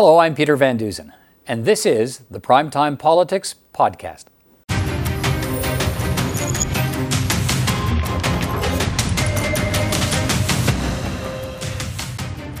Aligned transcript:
Hello, 0.00 0.18
I'm 0.18 0.36
Peter 0.36 0.54
Van 0.54 0.76
Dusen, 0.76 1.12
and 1.44 1.64
this 1.64 1.84
is 1.84 2.18
the 2.30 2.38
Primetime 2.38 2.96
Politics 2.96 3.56
Podcast. 3.74 4.26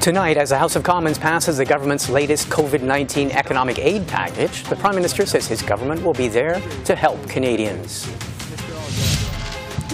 Tonight, 0.00 0.36
as 0.36 0.48
the 0.48 0.58
House 0.58 0.74
of 0.74 0.82
Commons 0.82 1.16
passes 1.16 1.58
the 1.58 1.64
government's 1.64 2.08
latest 2.08 2.48
COVID 2.48 2.82
19 2.82 3.30
economic 3.30 3.78
aid 3.78 4.08
package, 4.08 4.64
the 4.64 4.74
Prime 4.74 4.96
Minister 4.96 5.24
says 5.24 5.46
his 5.46 5.62
government 5.62 6.02
will 6.02 6.14
be 6.14 6.26
there 6.26 6.60
to 6.86 6.96
help 6.96 7.22
Canadians. 7.28 8.10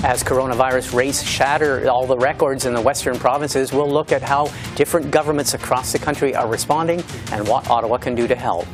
As 0.05 0.23
coronavirus 0.23 0.93
rates 0.93 1.23
shatter 1.23 1.89
all 1.89 2.07
the 2.07 2.18
records 2.18 2.66
in 2.66 2.75
the 2.75 2.80
western 2.80 3.18
provinces, 3.18 3.73
we'll 3.73 3.91
look 3.91 4.12
at 4.12 4.21
how 4.21 4.53
different 4.75 5.11
governments 5.11 5.54
across 5.54 5.93
the 5.93 5.98
country 5.98 6.34
are 6.34 6.46
responding 6.46 7.03
and 7.32 7.48
what 7.48 7.71
Ottawa 7.71 7.96
can 7.96 8.14
do 8.14 8.29
to 8.29 8.35
help. 8.35 8.67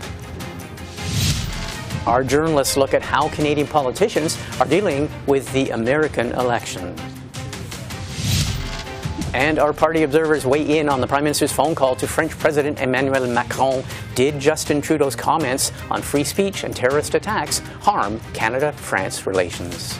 Our 2.04 2.24
journalists 2.24 2.76
look 2.76 2.94
at 2.94 3.02
how 3.02 3.28
Canadian 3.28 3.68
politicians 3.68 4.36
are 4.58 4.66
dealing 4.66 5.08
with 5.28 5.50
the 5.52 5.70
American 5.70 6.32
election. 6.32 6.96
And 9.32 9.60
our 9.60 9.72
party 9.72 10.02
observers 10.02 10.44
weigh 10.44 10.80
in 10.80 10.88
on 10.88 11.00
the 11.00 11.06
Prime 11.06 11.22
Minister's 11.22 11.52
phone 11.52 11.76
call 11.76 11.94
to 11.94 12.08
French 12.08 12.36
President 12.40 12.80
Emmanuel 12.80 13.28
Macron. 13.28 13.84
Did 14.16 14.40
Justin 14.40 14.80
Trudeau's 14.80 15.14
comments 15.14 15.70
on 15.92 16.02
free 16.02 16.24
speech 16.24 16.64
and 16.64 16.74
terrorist 16.74 17.14
attacks 17.14 17.60
harm 17.82 18.18
Canada 18.32 18.72
France 18.72 19.28
relations? 19.28 19.96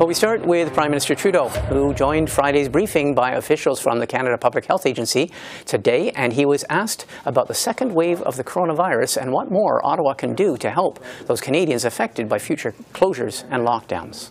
But 0.00 0.08
we 0.08 0.14
start 0.14 0.46
with 0.46 0.72
Prime 0.72 0.90
Minister 0.90 1.14
Trudeau, 1.14 1.50
who 1.68 1.92
joined 1.92 2.30
Friday's 2.30 2.70
briefing 2.70 3.14
by 3.14 3.32
officials 3.32 3.80
from 3.80 3.98
the 3.98 4.06
Canada 4.06 4.38
Public 4.38 4.64
Health 4.64 4.86
Agency 4.86 5.30
today, 5.66 6.10
and 6.12 6.32
he 6.32 6.46
was 6.46 6.64
asked 6.70 7.04
about 7.26 7.48
the 7.48 7.54
second 7.54 7.94
wave 7.94 8.22
of 8.22 8.38
the 8.38 8.42
coronavirus 8.42 9.18
and 9.20 9.30
what 9.30 9.50
more 9.50 9.84
Ottawa 9.84 10.14
can 10.14 10.34
do 10.34 10.56
to 10.56 10.70
help 10.70 11.04
those 11.26 11.42
Canadians 11.42 11.84
affected 11.84 12.30
by 12.30 12.38
future 12.38 12.74
closures 12.94 13.44
and 13.50 13.66
lockdowns. 13.66 14.30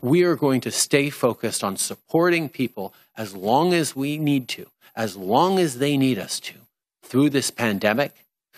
We 0.00 0.22
are 0.22 0.36
going 0.36 0.62
to 0.62 0.70
stay 0.70 1.10
focused 1.10 1.62
on 1.62 1.76
supporting 1.76 2.48
people 2.48 2.94
as 3.14 3.36
long 3.36 3.74
as 3.74 3.94
we 3.94 4.16
need 4.16 4.48
to, 4.56 4.64
as 4.94 5.18
long 5.18 5.58
as 5.58 5.80
they 5.80 5.98
need 5.98 6.18
us 6.18 6.40
to, 6.40 6.54
through 7.02 7.28
this 7.28 7.50
pandemic, 7.50 8.14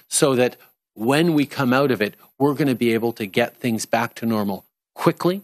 so 0.06 0.36
that 0.36 0.58
when 0.98 1.34
we 1.34 1.46
come 1.46 1.72
out 1.72 1.92
of 1.92 2.02
it, 2.02 2.14
we're 2.38 2.54
going 2.54 2.68
to 2.68 2.74
be 2.74 2.92
able 2.92 3.12
to 3.12 3.27
get 3.27 3.56
things 3.56 3.86
back 3.86 4.14
to 4.16 4.27
normal 4.27 4.64
quickly 4.94 5.42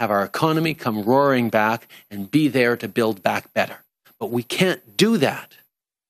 have 0.00 0.10
our 0.10 0.24
economy 0.24 0.74
come 0.74 1.04
roaring 1.04 1.48
back 1.48 1.86
and 2.10 2.28
be 2.28 2.48
there 2.48 2.76
to 2.76 2.88
build 2.88 3.22
back 3.22 3.52
better. 3.54 3.84
But 4.18 4.32
we 4.32 4.42
can't 4.42 4.96
do 4.96 5.16
that 5.18 5.54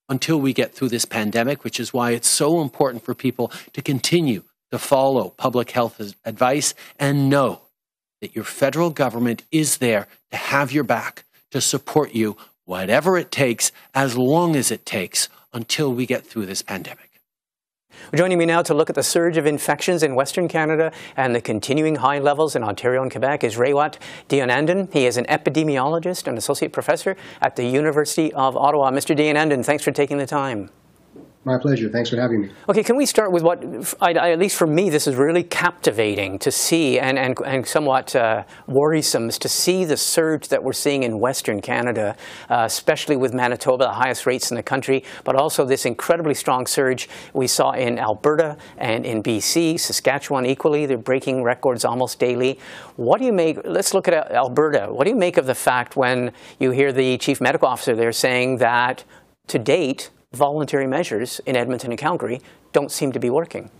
until 0.08 0.40
we 0.40 0.54
get 0.54 0.74
through 0.74 0.88
this 0.88 1.04
pandemic, 1.04 1.62
which 1.62 1.78
is 1.78 1.92
why 1.92 2.12
it's 2.12 2.28
so 2.28 2.62
important 2.62 3.04
for 3.04 3.14
people 3.14 3.52
to 3.74 3.82
continue 3.82 4.44
to 4.70 4.78
follow 4.78 5.28
public 5.28 5.72
health 5.72 6.00
advice 6.24 6.72
and 6.98 7.28
know 7.28 7.60
that 8.22 8.34
your 8.34 8.44
federal 8.44 8.88
government 8.88 9.42
is 9.50 9.76
there 9.76 10.08
to 10.30 10.38
have 10.38 10.72
your 10.72 10.84
back, 10.84 11.24
to 11.50 11.60
support 11.60 12.14
you, 12.14 12.38
whatever 12.64 13.18
it 13.18 13.30
takes, 13.30 13.70
as 13.94 14.16
long 14.16 14.56
as 14.56 14.70
it 14.70 14.86
takes, 14.86 15.28
until 15.52 15.92
we 15.92 16.06
get 16.06 16.24
through 16.24 16.46
this 16.46 16.62
pandemic. 16.62 17.11
Joining 18.14 18.36
me 18.36 18.44
now 18.44 18.62
to 18.62 18.74
look 18.74 18.90
at 18.90 18.96
the 18.96 19.02
surge 19.02 19.36
of 19.36 19.46
infections 19.46 20.02
in 20.02 20.14
Western 20.14 20.48
Canada 20.48 20.92
and 21.16 21.34
the 21.34 21.40
continuing 21.40 21.96
high 21.96 22.18
levels 22.18 22.54
in 22.54 22.62
Ontario 22.62 23.00
and 23.00 23.10
Quebec 23.10 23.42
is 23.44 23.56
Raywat 23.56 23.96
Deonandan. 24.28 24.92
He 24.92 25.06
is 25.06 25.16
an 25.16 25.24
epidemiologist 25.26 26.26
and 26.26 26.36
associate 26.36 26.72
professor 26.72 27.16
at 27.40 27.56
the 27.56 27.64
University 27.64 28.32
of 28.34 28.56
Ottawa. 28.56 28.90
Mr. 28.90 29.16
Deonandan, 29.16 29.64
thanks 29.64 29.82
for 29.82 29.92
taking 29.92 30.18
the 30.18 30.26
time. 30.26 30.70
My 31.44 31.58
pleasure. 31.58 31.88
Thanks 31.88 32.08
for 32.08 32.20
having 32.20 32.42
me. 32.42 32.50
Okay, 32.68 32.84
can 32.84 32.94
we 32.94 33.04
start 33.04 33.32
with 33.32 33.42
what, 33.42 33.64
I, 34.00 34.12
I, 34.12 34.30
at 34.30 34.38
least 34.38 34.56
for 34.56 34.66
me, 34.66 34.90
this 34.90 35.08
is 35.08 35.16
really 35.16 35.42
captivating 35.42 36.38
to 36.38 36.52
see 36.52 37.00
and, 37.00 37.18
and, 37.18 37.36
and 37.44 37.66
somewhat 37.66 38.14
uh, 38.14 38.44
worrisome 38.68 39.28
is 39.28 39.38
to 39.38 39.48
see 39.48 39.84
the 39.84 39.96
surge 39.96 40.46
that 40.48 40.62
we're 40.62 40.72
seeing 40.72 41.02
in 41.02 41.18
Western 41.18 41.60
Canada, 41.60 42.16
uh, 42.48 42.62
especially 42.64 43.16
with 43.16 43.34
Manitoba, 43.34 43.86
the 43.86 43.90
highest 43.90 44.24
rates 44.24 44.52
in 44.52 44.56
the 44.56 44.62
country, 44.62 45.02
but 45.24 45.34
also 45.34 45.64
this 45.64 45.84
incredibly 45.84 46.34
strong 46.34 46.64
surge 46.64 47.08
we 47.32 47.48
saw 47.48 47.72
in 47.72 47.98
Alberta 47.98 48.56
and 48.78 49.04
in 49.04 49.20
BC, 49.20 49.80
Saskatchewan 49.80 50.46
equally. 50.46 50.86
They're 50.86 50.96
breaking 50.96 51.42
records 51.42 51.84
almost 51.84 52.20
daily. 52.20 52.60
What 52.94 53.18
do 53.18 53.24
you 53.24 53.32
make, 53.32 53.58
let's 53.64 53.94
look 53.94 54.06
at 54.06 54.30
Alberta. 54.30 54.92
What 54.92 55.04
do 55.04 55.10
you 55.10 55.16
make 55.16 55.38
of 55.38 55.46
the 55.46 55.56
fact 55.56 55.96
when 55.96 56.30
you 56.60 56.70
hear 56.70 56.92
the 56.92 57.18
chief 57.18 57.40
medical 57.40 57.66
officer 57.66 57.96
there 57.96 58.12
saying 58.12 58.58
that 58.58 59.02
to 59.48 59.58
date, 59.58 60.10
voluntary 60.32 60.86
measures 60.86 61.40
in 61.46 61.56
Edmonton 61.56 61.90
and 61.90 61.98
Calgary 61.98 62.40
don't 62.72 62.90
seem 62.90 63.12
to 63.12 63.20
be 63.20 63.30
working. 63.30 63.70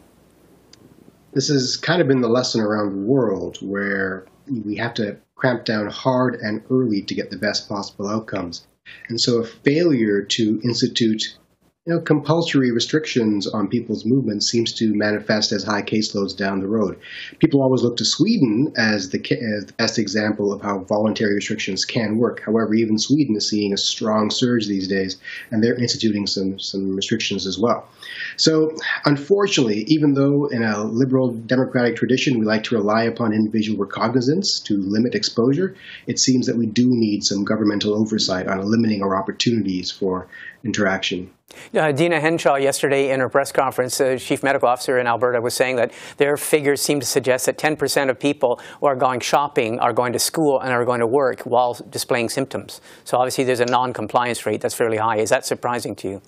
This 1.33 1.49
has 1.49 1.77
kind 1.77 2.03
of 2.03 2.09
been 2.09 2.21
the 2.21 2.29
lesson 2.29 2.61
around 2.61 2.93
the 2.93 3.07
world 3.07 3.59
where 3.63 4.27
we 4.65 4.77
have 4.77 4.95
to 4.95 5.17
cramp 5.35 5.65
down 5.65 5.89
hard 5.89 6.35
and 6.37 6.63
early 6.71 7.03
to 7.03 7.15
get 7.15 7.31
the 7.31 7.39
best 7.39 7.69
possible 7.69 8.09
outcomes. 8.09 8.67
And 9.09 9.21
so 9.21 9.41
a 9.41 9.47
failure 9.47 10.23
to 10.23 10.61
institute 10.63 11.39
you 11.85 11.93
know, 11.93 12.01
compulsory 12.01 12.71
restrictions 12.71 13.49
on 13.49 13.67
people's 13.67 14.05
movement 14.05 14.45
seems 14.45 14.73
to 14.73 14.95
manifest 14.95 15.51
as 15.51 15.65
high 15.65 15.83
caseloads 15.83 16.37
down 16.37 16.61
the 16.61 16.69
road. 16.69 16.97
People 17.41 17.61
always 17.61 17.83
look 17.83 17.97
to 17.97 18.05
Sweden 18.05 18.73
as 18.77 19.11
the, 19.11 19.19
as 19.19 19.67
the 19.67 19.73
best 19.73 19.99
example 19.99 20.53
of 20.53 20.63
how 20.63 20.79
voluntary 20.85 21.35
restrictions 21.35 21.85
can 21.85 22.19
work. 22.19 22.41
However, 22.47 22.73
even 22.75 23.01
Sweden 23.01 23.35
is 23.35 23.51
seeing 23.51 23.73
a 23.73 23.77
strong 23.77 24.31
surge 24.31 24.69
these 24.69 24.87
days, 24.87 25.17
and 25.51 25.63
they're 25.63 25.75
instituting 25.75 26.25
some, 26.29 26.57
some 26.61 26.95
restrictions 26.95 27.49
as 27.49 27.59
well. 27.59 27.89
So, 28.37 28.77
unfortunately, 29.05 29.85
even 29.89 30.15
though 30.15 30.47
in 30.47 30.63
a 30.63 30.85
liberal 30.85 31.33
democratic 31.33 31.97
tradition 31.97 32.39
we 32.39 32.47
like 32.47 32.63
to 32.65 32.77
rely 32.77 33.03
upon 33.05 33.33
individual 33.33 33.85
recognizance 33.85 34.61
to 34.67 34.77
limit 34.77 35.17
exposure, 35.17 35.75
it 36.07 36.21
seems 36.21 36.47
that 36.47 36.57
we 36.57 36.67
do 36.67 36.87
need 36.91 37.25
some 37.25 37.43
governmental 37.43 37.93
oversight 37.93 38.47
on 38.47 38.71
limiting 38.71 39.03
our 39.03 39.17
opportunities 39.17 39.91
for 39.91 40.29
interaction. 40.63 41.29
Uh, 41.75 41.93
Deena 41.93 42.21
Hinshaw 42.21 42.57
yesterday 42.57 43.11
in 43.11 43.21
her 43.21 43.29
press 43.29 43.53
conference, 43.53 43.99
the 43.99 44.15
uh, 44.15 44.19
chief 44.19 44.43
medical 44.43 44.69
officer 44.69 44.99
in 44.99 45.07
Alberta 45.07 45.41
was 45.41 45.55
saying 45.55 45.77
that 45.77 45.93
their 46.17 46.37
figures 46.37 46.81
seem 46.81 47.01
to 47.01 47.07
suggest 47.07 47.47
that 47.47 47.59
10% 47.59 48.11
of 48.11 48.19
people 48.19 48.61
who 48.81 48.87
are 48.87 48.97
going 48.97 49.21
shopping 49.21 49.79
are 49.81 49.93
going 49.93 50.13
to 50.13 50.19
school 50.19 50.61
and 50.61 50.73
are 50.73 50.85
going 50.85 51.01
to 51.01 51.07
work 51.07 51.41
while 51.43 51.75
displaying 51.91 52.29
symptoms. 52.29 52.81
So 53.05 53.19
obviously 53.19 53.45
there's 53.45 53.61
a 53.61 53.67
non-compliance 53.67 54.45
rate 54.47 54.61
that's 54.61 54.75
fairly 54.75 54.99
high. 54.99 55.19
Is 55.19 55.31
that 55.31 55.45
surprising 55.47 55.95
to 55.97 56.09
you? 56.09 56.23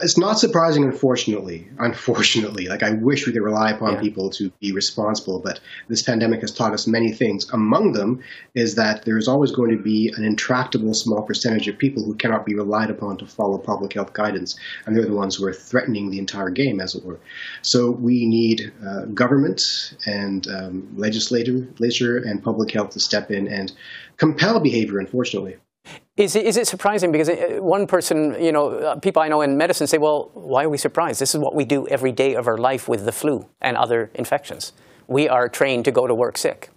It's 0.00 0.16
not 0.16 0.38
surprising, 0.38 0.84
unfortunately. 0.84 1.68
Unfortunately, 1.78 2.66
like 2.66 2.82
I 2.82 2.92
wish 2.92 3.26
we 3.26 3.32
could 3.32 3.42
rely 3.42 3.70
upon 3.70 3.94
yeah. 3.94 4.00
people 4.00 4.30
to 4.30 4.50
be 4.60 4.72
responsible, 4.72 5.38
but 5.38 5.60
this 5.88 6.02
pandemic 6.02 6.40
has 6.40 6.50
taught 6.50 6.72
us 6.72 6.86
many 6.86 7.12
things. 7.12 7.48
Among 7.52 7.92
them 7.92 8.22
is 8.54 8.74
that 8.76 9.04
there 9.04 9.18
is 9.18 9.28
always 9.28 9.50
going 9.50 9.70
to 9.76 9.82
be 9.82 10.12
an 10.16 10.24
intractable 10.24 10.94
small 10.94 11.22
percentage 11.22 11.68
of 11.68 11.78
people 11.78 12.02
who 12.02 12.14
cannot 12.14 12.46
be 12.46 12.54
relied 12.54 12.90
upon 12.90 13.18
to 13.18 13.26
follow 13.26 13.58
public 13.58 13.92
health 13.92 14.12
guidance, 14.12 14.58
and 14.86 14.96
they're 14.96 15.04
the 15.04 15.12
ones 15.12 15.36
who 15.36 15.46
are 15.46 15.52
threatening 15.52 16.10
the 16.10 16.18
entire 16.18 16.50
game, 16.50 16.80
as 16.80 16.94
it 16.94 17.04
were. 17.04 17.20
So 17.60 17.90
we 17.90 18.26
need 18.26 18.72
uh, 18.86 19.04
government 19.06 19.60
and 20.06 20.46
um, 20.48 20.88
legislature 20.96 22.16
and 22.18 22.42
public 22.42 22.70
health 22.70 22.90
to 22.90 23.00
step 23.00 23.30
in 23.30 23.46
and 23.46 23.72
compel 24.16 24.58
behavior. 24.60 24.98
Unfortunately. 24.98 25.56
Is 26.16 26.36
it, 26.36 26.44
is 26.44 26.58
it 26.58 26.66
surprising? 26.66 27.10
Because 27.10 27.30
uh, 27.30 27.58
one 27.60 27.86
person, 27.86 28.36
you 28.42 28.52
know, 28.52 28.70
uh, 28.70 28.96
people 28.96 29.22
I 29.22 29.28
know 29.28 29.40
in 29.40 29.56
medicine 29.56 29.86
say, 29.86 29.96
well, 29.96 30.30
why 30.34 30.64
are 30.64 30.68
we 30.68 30.76
surprised? 30.76 31.20
This 31.20 31.34
is 31.34 31.40
what 31.40 31.54
we 31.54 31.64
do 31.64 31.88
every 31.88 32.12
day 32.12 32.34
of 32.34 32.46
our 32.46 32.58
life 32.58 32.86
with 32.86 33.06
the 33.06 33.12
flu 33.12 33.48
and 33.62 33.78
other 33.78 34.10
infections. 34.14 34.74
We 35.06 35.26
are 35.26 35.48
trained 35.48 35.86
to 35.86 35.90
go 35.90 36.06
to 36.06 36.14
work 36.14 36.36
sick. 36.36 36.68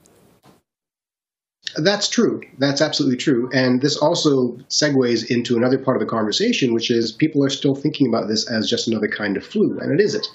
That's 1.78 2.08
true. 2.08 2.42
That's 2.58 2.82
absolutely 2.82 3.18
true. 3.18 3.50
And 3.54 3.82
this 3.82 3.98
also 3.98 4.58
segues 4.70 5.30
into 5.30 5.58
another 5.58 5.78
part 5.78 5.98
of 5.98 6.02
the 6.02 6.10
conversation, 6.10 6.74
which 6.74 6.90
is 6.90 7.12
people 7.12 7.44
are 7.44 7.50
still 7.50 7.76
thinking 7.76 8.08
about 8.08 8.28
this 8.30 8.50
as 8.50 8.70
just 8.70 8.88
another 8.88 9.10
kind 9.10 9.36
of 9.36 9.46
flu, 9.46 9.78
and 9.80 9.92
it 9.92 10.04
isn't. 10.04 10.28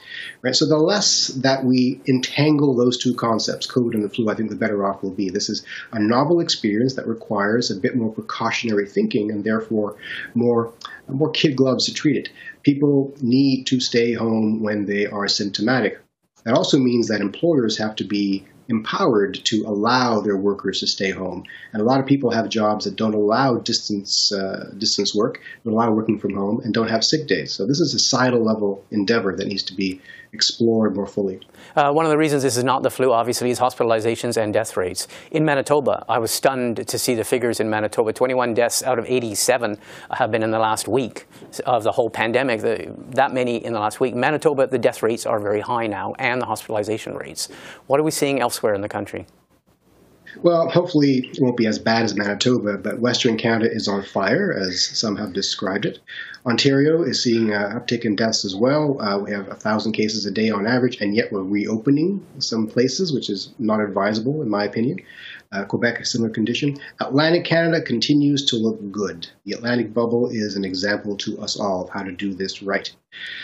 Right? 0.42 0.54
So 0.54 0.66
the 0.66 0.76
less 0.76 1.28
that 1.28 1.64
we 1.64 2.00
entangle 2.06 2.76
those 2.76 2.98
two 2.98 3.14
concepts, 3.14 3.66
COVID 3.66 3.94
and 3.94 4.04
the 4.04 4.10
flu, 4.10 4.28
I 4.28 4.34
think 4.34 4.50
the 4.50 4.56
better 4.56 4.86
off 4.86 5.02
we'll 5.02 5.12
be. 5.12 5.30
This 5.30 5.48
is 5.48 5.64
a 5.92 5.98
novel 5.98 6.40
experience 6.40 6.94
that 6.94 7.06
requires 7.06 7.70
a 7.70 7.76
bit 7.76 7.96
more 7.96 8.12
precautionary 8.12 8.86
thinking 8.86 9.30
and 9.30 9.42
therefore 9.42 9.96
more 10.34 10.72
more 11.08 11.30
kid 11.30 11.56
gloves 11.56 11.86
to 11.86 11.94
treat 11.94 12.16
it. 12.16 12.28
People 12.62 13.14
need 13.20 13.64
to 13.64 13.80
stay 13.80 14.12
home 14.12 14.62
when 14.62 14.84
they 14.84 15.06
are 15.06 15.26
symptomatic. 15.26 15.98
That 16.44 16.54
also 16.54 16.78
means 16.78 17.08
that 17.08 17.20
employers 17.20 17.78
have 17.78 17.96
to 17.96 18.04
be 18.04 18.46
empowered 18.70 19.34
to 19.44 19.64
allow 19.66 20.20
their 20.20 20.36
workers 20.36 20.80
to 20.80 20.86
stay 20.86 21.10
home. 21.10 21.44
And 21.72 21.82
a 21.82 21.84
lot 21.84 22.00
of 22.00 22.06
people 22.06 22.30
have 22.30 22.48
jobs 22.48 22.84
that 22.84 22.96
don't 22.96 23.14
allow 23.14 23.56
distance 23.56 24.32
uh, 24.32 24.70
distance 24.78 25.14
work, 25.14 25.40
don't 25.64 25.74
allow 25.74 25.90
working 25.90 26.18
from 26.18 26.34
home, 26.34 26.60
and 26.64 26.72
don't 26.72 26.88
have 26.88 27.04
sick 27.04 27.26
days. 27.26 27.52
So 27.52 27.66
this 27.66 27.80
is 27.80 27.92
a 27.92 27.98
societal 27.98 28.42
level 28.42 28.84
endeavor 28.90 29.34
that 29.36 29.48
needs 29.48 29.64
to 29.64 29.74
be 29.74 30.00
explored 30.32 30.94
more 30.94 31.06
fully. 31.06 31.40
Uh, 31.76 31.92
one 31.92 32.04
of 32.04 32.10
the 32.10 32.16
reasons 32.16 32.42
this 32.42 32.56
is 32.56 32.64
not 32.64 32.82
the 32.82 32.90
flu, 32.90 33.12
obviously, 33.12 33.50
is 33.50 33.58
hospitalizations 33.58 34.36
and 34.36 34.52
death 34.52 34.76
rates. 34.76 35.08
In 35.30 35.44
Manitoba, 35.44 36.04
I 36.08 36.18
was 36.18 36.30
stunned 36.30 36.86
to 36.86 36.98
see 36.98 37.14
the 37.14 37.24
figures 37.24 37.60
in 37.60 37.68
Manitoba. 37.68 38.12
21 38.12 38.54
deaths 38.54 38.82
out 38.82 38.98
of 38.98 39.06
87 39.06 39.78
have 40.12 40.30
been 40.30 40.42
in 40.42 40.50
the 40.50 40.58
last 40.58 40.88
week 40.88 41.26
of 41.66 41.82
the 41.82 41.92
whole 41.92 42.10
pandemic. 42.10 42.60
The, 42.60 42.94
that 43.10 43.32
many 43.32 43.64
in 43.64 43.72
the 43.72 43.80
last 43.80 44.00
week. 44.00 44.14
Manitoba, 44.14 44.66
the 44.66 44.78
death 44.78 45.02
rates 45.02 45.26
are 45.26 45.40
very 45.40 45.60
high 45.60 45.86
now, 45.86 46.14
and 46.18 46.40
the 46.40 46.46
hospitalization 46.46 47.14
rates. 47.14 47.48
What 47.86 47.98
are 48.00 48.04
we 48.04 48.10
seeing 48.10 48.40
elsewhere 48.40 48.74
in 48.74 48.80
the 48.80 48.88
country? 48.88 49.26
Well, 50.42 50.68
hopefully 50.68 51.28
it 51.32 51.38
won't 51.40 51.56
be 51.56 51.66
as 51.66 51.78
bad 51.78 52.04
as 52.04 52.14
Manitoba, 52.14 52.78
but 52.78 53.00
Western 53.00 53.36
Canada 53.36 53.70
is 53.70 53.88
on 53.88 54.02
fire, 54.02 54.52
as 54.52 54.84
some 54.84 55.16
have 55.16 55.32
described 55.32 55.84
it. 55.84 55.98
Ontario 56.46 57.02
is 57.02 57.22
seeing 57.22 57.50
an 57.52 57.78
uptick 57.78 58.04
in 58.04 58.16
deaths 58.16 58.44
as 58.44 58.54
well. 58.54 59.00
Uh, 59.00 59.18
we 59.18 59.32
have 59.32 59.48
a 59.48 59.54
thousand 59.54 59.92
cases 59.92 60.24
a 60.26 60.30
day 60.30 60.50
on 60.50 60.66
average, 60.66 61.00
and 61.00 61.14
yet 61.14 61.32
we're 61.32 61.42
reopening 61.42 62.24
some 62.38 62.66
places, 62.66 63.12
which 63.12 63.28
is 63.28 63.50
not 63.58 63.80
advisable, 63.80 64.40
in 64.40 64.48
my 64.48 64.64
opinion. 64.64 65.00
Uh, 65.52 65.64
Quebec, 65.64 65.98
a 65.98 66.04
similar 66.04 66.30
condition. 66.30 66.78
Atlantic 67.00 67.44
Canada 67.44 67.82
continues 67.82 68.44
to 68.44 68.56
look 68.56 68.92
good. 68.92 69.26
The 69.44 69.52
Atlantic 69.52 69.92
bubble 69.92 70.28
is 70.30 70.54
an 70.54 70.64
example 70.64 71.16
to 71.16 71.40
us 71.40 71.58
all 71.58 71.82
of 71.82 71.90
how 71.90 72.04
to 72.04 72.12
do 72.12 72.32
this 72.32 72.62
right. 72.62 72.88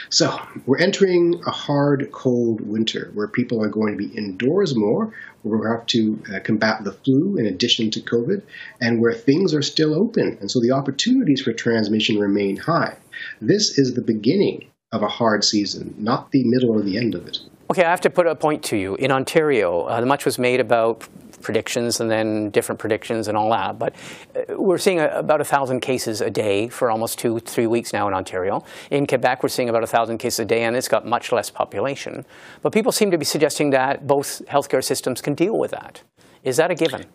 So, 0.08 0.40
we're 0.66 0.78
entering 0.78 1.42
a 1.46 1.50
hard, 1.50 2.12
cold 2.12 2.60
winter 2.60 3.10
where 3.14 3.26
people 3.26 3.60
are 3.60 3.68
going 3.68 3.98
to 3.98 3.98
be 3.98 4.16
indoors 4.16 4.76
more, 4.76 5.12
where 5.42 5.58
we 5.58 5.66
have 5.66 5.86
to 5.86 6.22
uh, 6.32 6.38
combat 6.44 6.84
the 6.84 6.92
flu 6.92 7.38
in 7.38 7.46
addition 7.46 7.90
to 7.90 8.00
COVID, 8.00 8.42
and 8.80 9.00
where 9.00 9.12
things 9.12 9.52
are 9.52 9.62
still 9.62 9.92
open. 9.92 10.38
And 10.40 10.48
so 10.48 10.60
the 10.60 10.70
opportunities 10.70 11.40
for 11.40 11.52
transmission 11.52 12.20
remain 12.20 12.56
high. 12.56 12.96
This 13.40 13.78
is 13.78 13.94
the 13.94 14.00
beginning 14.00 14.70
of 14.92 15.02
a 15.02 15.08
hard 15.08 15.42
season, 15.42 15.94
not 15.98 16.30
the 16.30 16.44
middle 16.44 16.70
or 16.70 16.82
the 16.82 16.98
end 16.98 17.16
of 17.16 17.26
it. 17.26 17.40
Okay, 17.68 17.82
I 17.82 17.90
have 17.90 18.00
to 18.02 18.10
put 18.10 18.28
a 18.28 18.36
point 18.36 18.62
to 18.64 18.76
you. 18.76 18.94
In 18.94 19.10
Ontario, 19.10 19.88
uh, 19.88 20.00
much 20.02 20.24
was 20.24 20.38
made 20.38 20.60
about 20.60 21.08
predictions 21.42 22.00
and 22.00 22.10
then 22.10 22.50
different 22.50 22.78
predictions 22.78 23.28
and 23.28 23.36
all 23.36 23.50
that. 23.50 23.78
But 23.78 23.94
uh, 24.34 24.54
we're 24.56 24.78
seeing 24.78 25.00
a, 25.00 25.06
about 25.08 25.40
1,000 25.40 25.80
cases 25.80 26.20
a 26.20 26.30
day 26.30 26.68
for 26.68 26.90
almost 26.90 27.18
two, 27.18 27.38
three 27.40 27.66
weeks 27.66 27.92
now 27.92 28.08
in 28.08 28.14
Ontario. 28.14 28.64
In 28.90 29.06
Quebec, 29.06 29.42
we're 29.42 29.48
seeing 29.48 29.68
about 29.68 29.82
1,000 29.82 30.18
cases 30.18 30.40
a 30.40 30.44
day, 30.44 30.64
and 30.64 30.76
it's 30.76 30.88
got 30.88 31.06
much 31.06 31.32
less 31.32 31.50
population. 31.50 32.24
But 32.62 32.72
people 32.72 32.92
seem 32.92 33.10
to 33.10 33.18
be 33.18 33.24
suggesting 33.24 33.70
that 33.70 34.06
both 34.06 34.42
healthcare 34.46 34.82
systems 34.82 35.20
can 35.20 35.34
deal 35.34 35.58
with 35.58 35.70
that. 35.72 36.02
Is 36.42 36.56
that 36.56 36.70
a 36.70 36.74
given? 36.74 37.06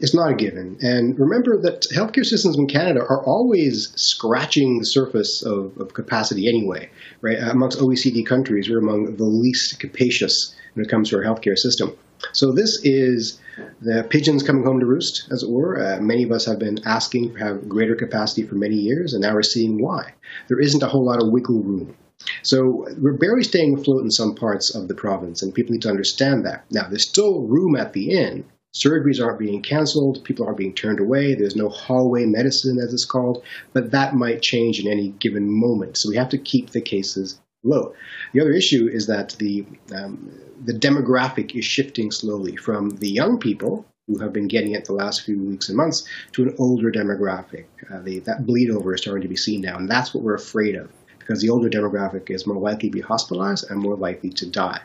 It's 0.00 0.14
not 0.14 0.32
a 0.32 0.34
given. 0.34 0.76
And 0.80 1.18
remember 1.18 1.60
that 1.62 1.86
healthcare 1.94 2.24
systems 2.24 2.58
in 2.58 2.66
Canada 2.66 3.00
are 3.00 3.24
always 3.24 3.92
scratching 3.94 4.78
the 4.78 4.86
surface 4.86 5.42
of, 5.42 5.78
of 5.78 5.94
capacity 5.94 6.48
anyway, 6.48 6.90
right? 7.20 7.38
Amongst 7.38 7.78
OECD 7.78 8.26
countries, 8.26 8.68
we're 8.68 8.80
among 8.80 9.16
the 9.16 9.24
least 9.24 9.78
capacious 9.78 10.54
when 10.74 10.84
it 10.84 10.88
comes 10.88 11.10
to 11.10 11.16
our 11.16 11.22
healthcare 11.22 11.56
system. 11.56 11.96
So 12.32 12.52
this 12.52 12.80
is 12.84 13.40
the 13.80 14.06
pigeons 14.08 14.42
coming 14.42 14.64
home 14.64 14.80
to 14.80 14.86
roost, 14.86 15.28
as 15.30 15.42
it 15.42 15.50
were. 15.50 15.80
Uh, 15.80 16.00
many 16.00 16.22
of 16.22 16.32
us 16.32 16.46
have 16.46 16.58
been 16.58 16.80
asking 16.84 17.34
to 17.34 17.38
have 17.38 17.68
greater 17.68 17.94
capacity 17.94 18.42
for 18.42 18.54
many 18.54 18.76
years, 18.76 19.12
and 19.12 19.22
now 19.22 19.34
we're 19.34 19.42
seeing 19.42 19.80
why. 19.80 20.12
There 20.48 20.60
isn't 20.60 20.82
a 20.82 20.88
whole 20.88 21.04
lot 21.04 21.22
of 21.22 21.30
wiggle 21.30 21.62
room. 21.62 21.96
So 22.42 22.86
we're 22.98 23.12
barely 23.12 23.44
staying 23.44 23.78
afloat 23.78 24.02
in 24.02 24.10
some 24.10 24.34
parts 24.34 24.74
of 24.74 24.88
the 24.88 24.94
province, 24.94 25.42
and 25.42 25.54
people 25.54 25.72
need 25.72 25.82
to 25.82 25.90
understand 25.90 26.44
that. 26.46 26.64
Now, 26.70 26.88
there's 26.88 27.06
still 27.08 27.42
room 27.42 27.76
at 27.76 27.92
the 27.92 28.10
inn. 28.10 28.44
Surgeries 28.74 29.24
aren't 29.24 29.38
being 29.38 29.62
canceled, 29.62 30.24
people 30.24 30.44
aren't 30.44 30.58
being 30.58 30.74
turned 30.74 30.98
away, 30.98 31.34
there's 31.34 31.54
no 31.54 31.68
hallway 31.68 32.24
medicine, 32.24 32.78
as 32.78 32.92
it's 32.92 33.04
called, 33.04 33.44
but 33.72 33.92
that 33.92 34.16
might 34.16 34.42
change 34.42 34.80
in 34.80 34.90
any 34.90 35.10
given 35.20 35.48
moment. 35.48 35.96
So 35.96 36.08
we 36.08 36.16
have 36.16 36.30
to 36.30 36.38
keep 36.38 36.70
the 36.70 36.80
cases 36.80 37.38
low. 37.64 37.94
The 38.32 38.40
other 38.40 38.52
issue 38.52 38.88
is 38.88 39.06
that 39.06 39.30
the 39.38 39.66
um, 39.94 40.30
the 40.64 40.72
demographic 40.72 41.54
is 41.54 41.64
shifting 41.64 42.10
slowly 42.10 42.56
from 42.56 42.90
the 42.90 43.10
young 43.10 43.38
people 43.38 43.84
who 44.06 44.18
have 44.18 44.32
been 44.32 44.48
getting 44.48 44.72
it 44.72 44.84
the 44.84 44.92
last 44.92 45.22
few 45.22 45.42
weeks 45.42 45.68
and 45.68 45.76
months 45.76 46.06
to 46.32 46.42
an 46.42 46.54
older 46.58 46.92
demographic. 46.92 47.64
Uh, 47.90 48.00
the, 48.00 48.18
that 48.20 48.46
bleed 48.46 48.70
over 48.70 48.94
is 48.94 49.00
starting 49.00 49.22
to 49.22 49.28
be 49.28 49.36
seen 49.36 49.62
now, 49.62 49.76
and 49.76 49.88
that's 49.88 50.14
what 50.14 50.22
we're 50.22 50.34
afraid 50.34 50.76
of 50.76 50.90
because 51.18 51.40
the 51.40 51.48
older 51.48 51.70
demographic 51.70 52.30
is 52.30 52.46
more 52.46 52.60
likely 52.60 52.90
to 52.90 52.94
be 52.94 53.00
hospitalized 53.00 53.70
and 53.70 53.80
more 53.80 53.96
likely 53.96 54.28
to 54.28 54.46
die. 54.46 54.80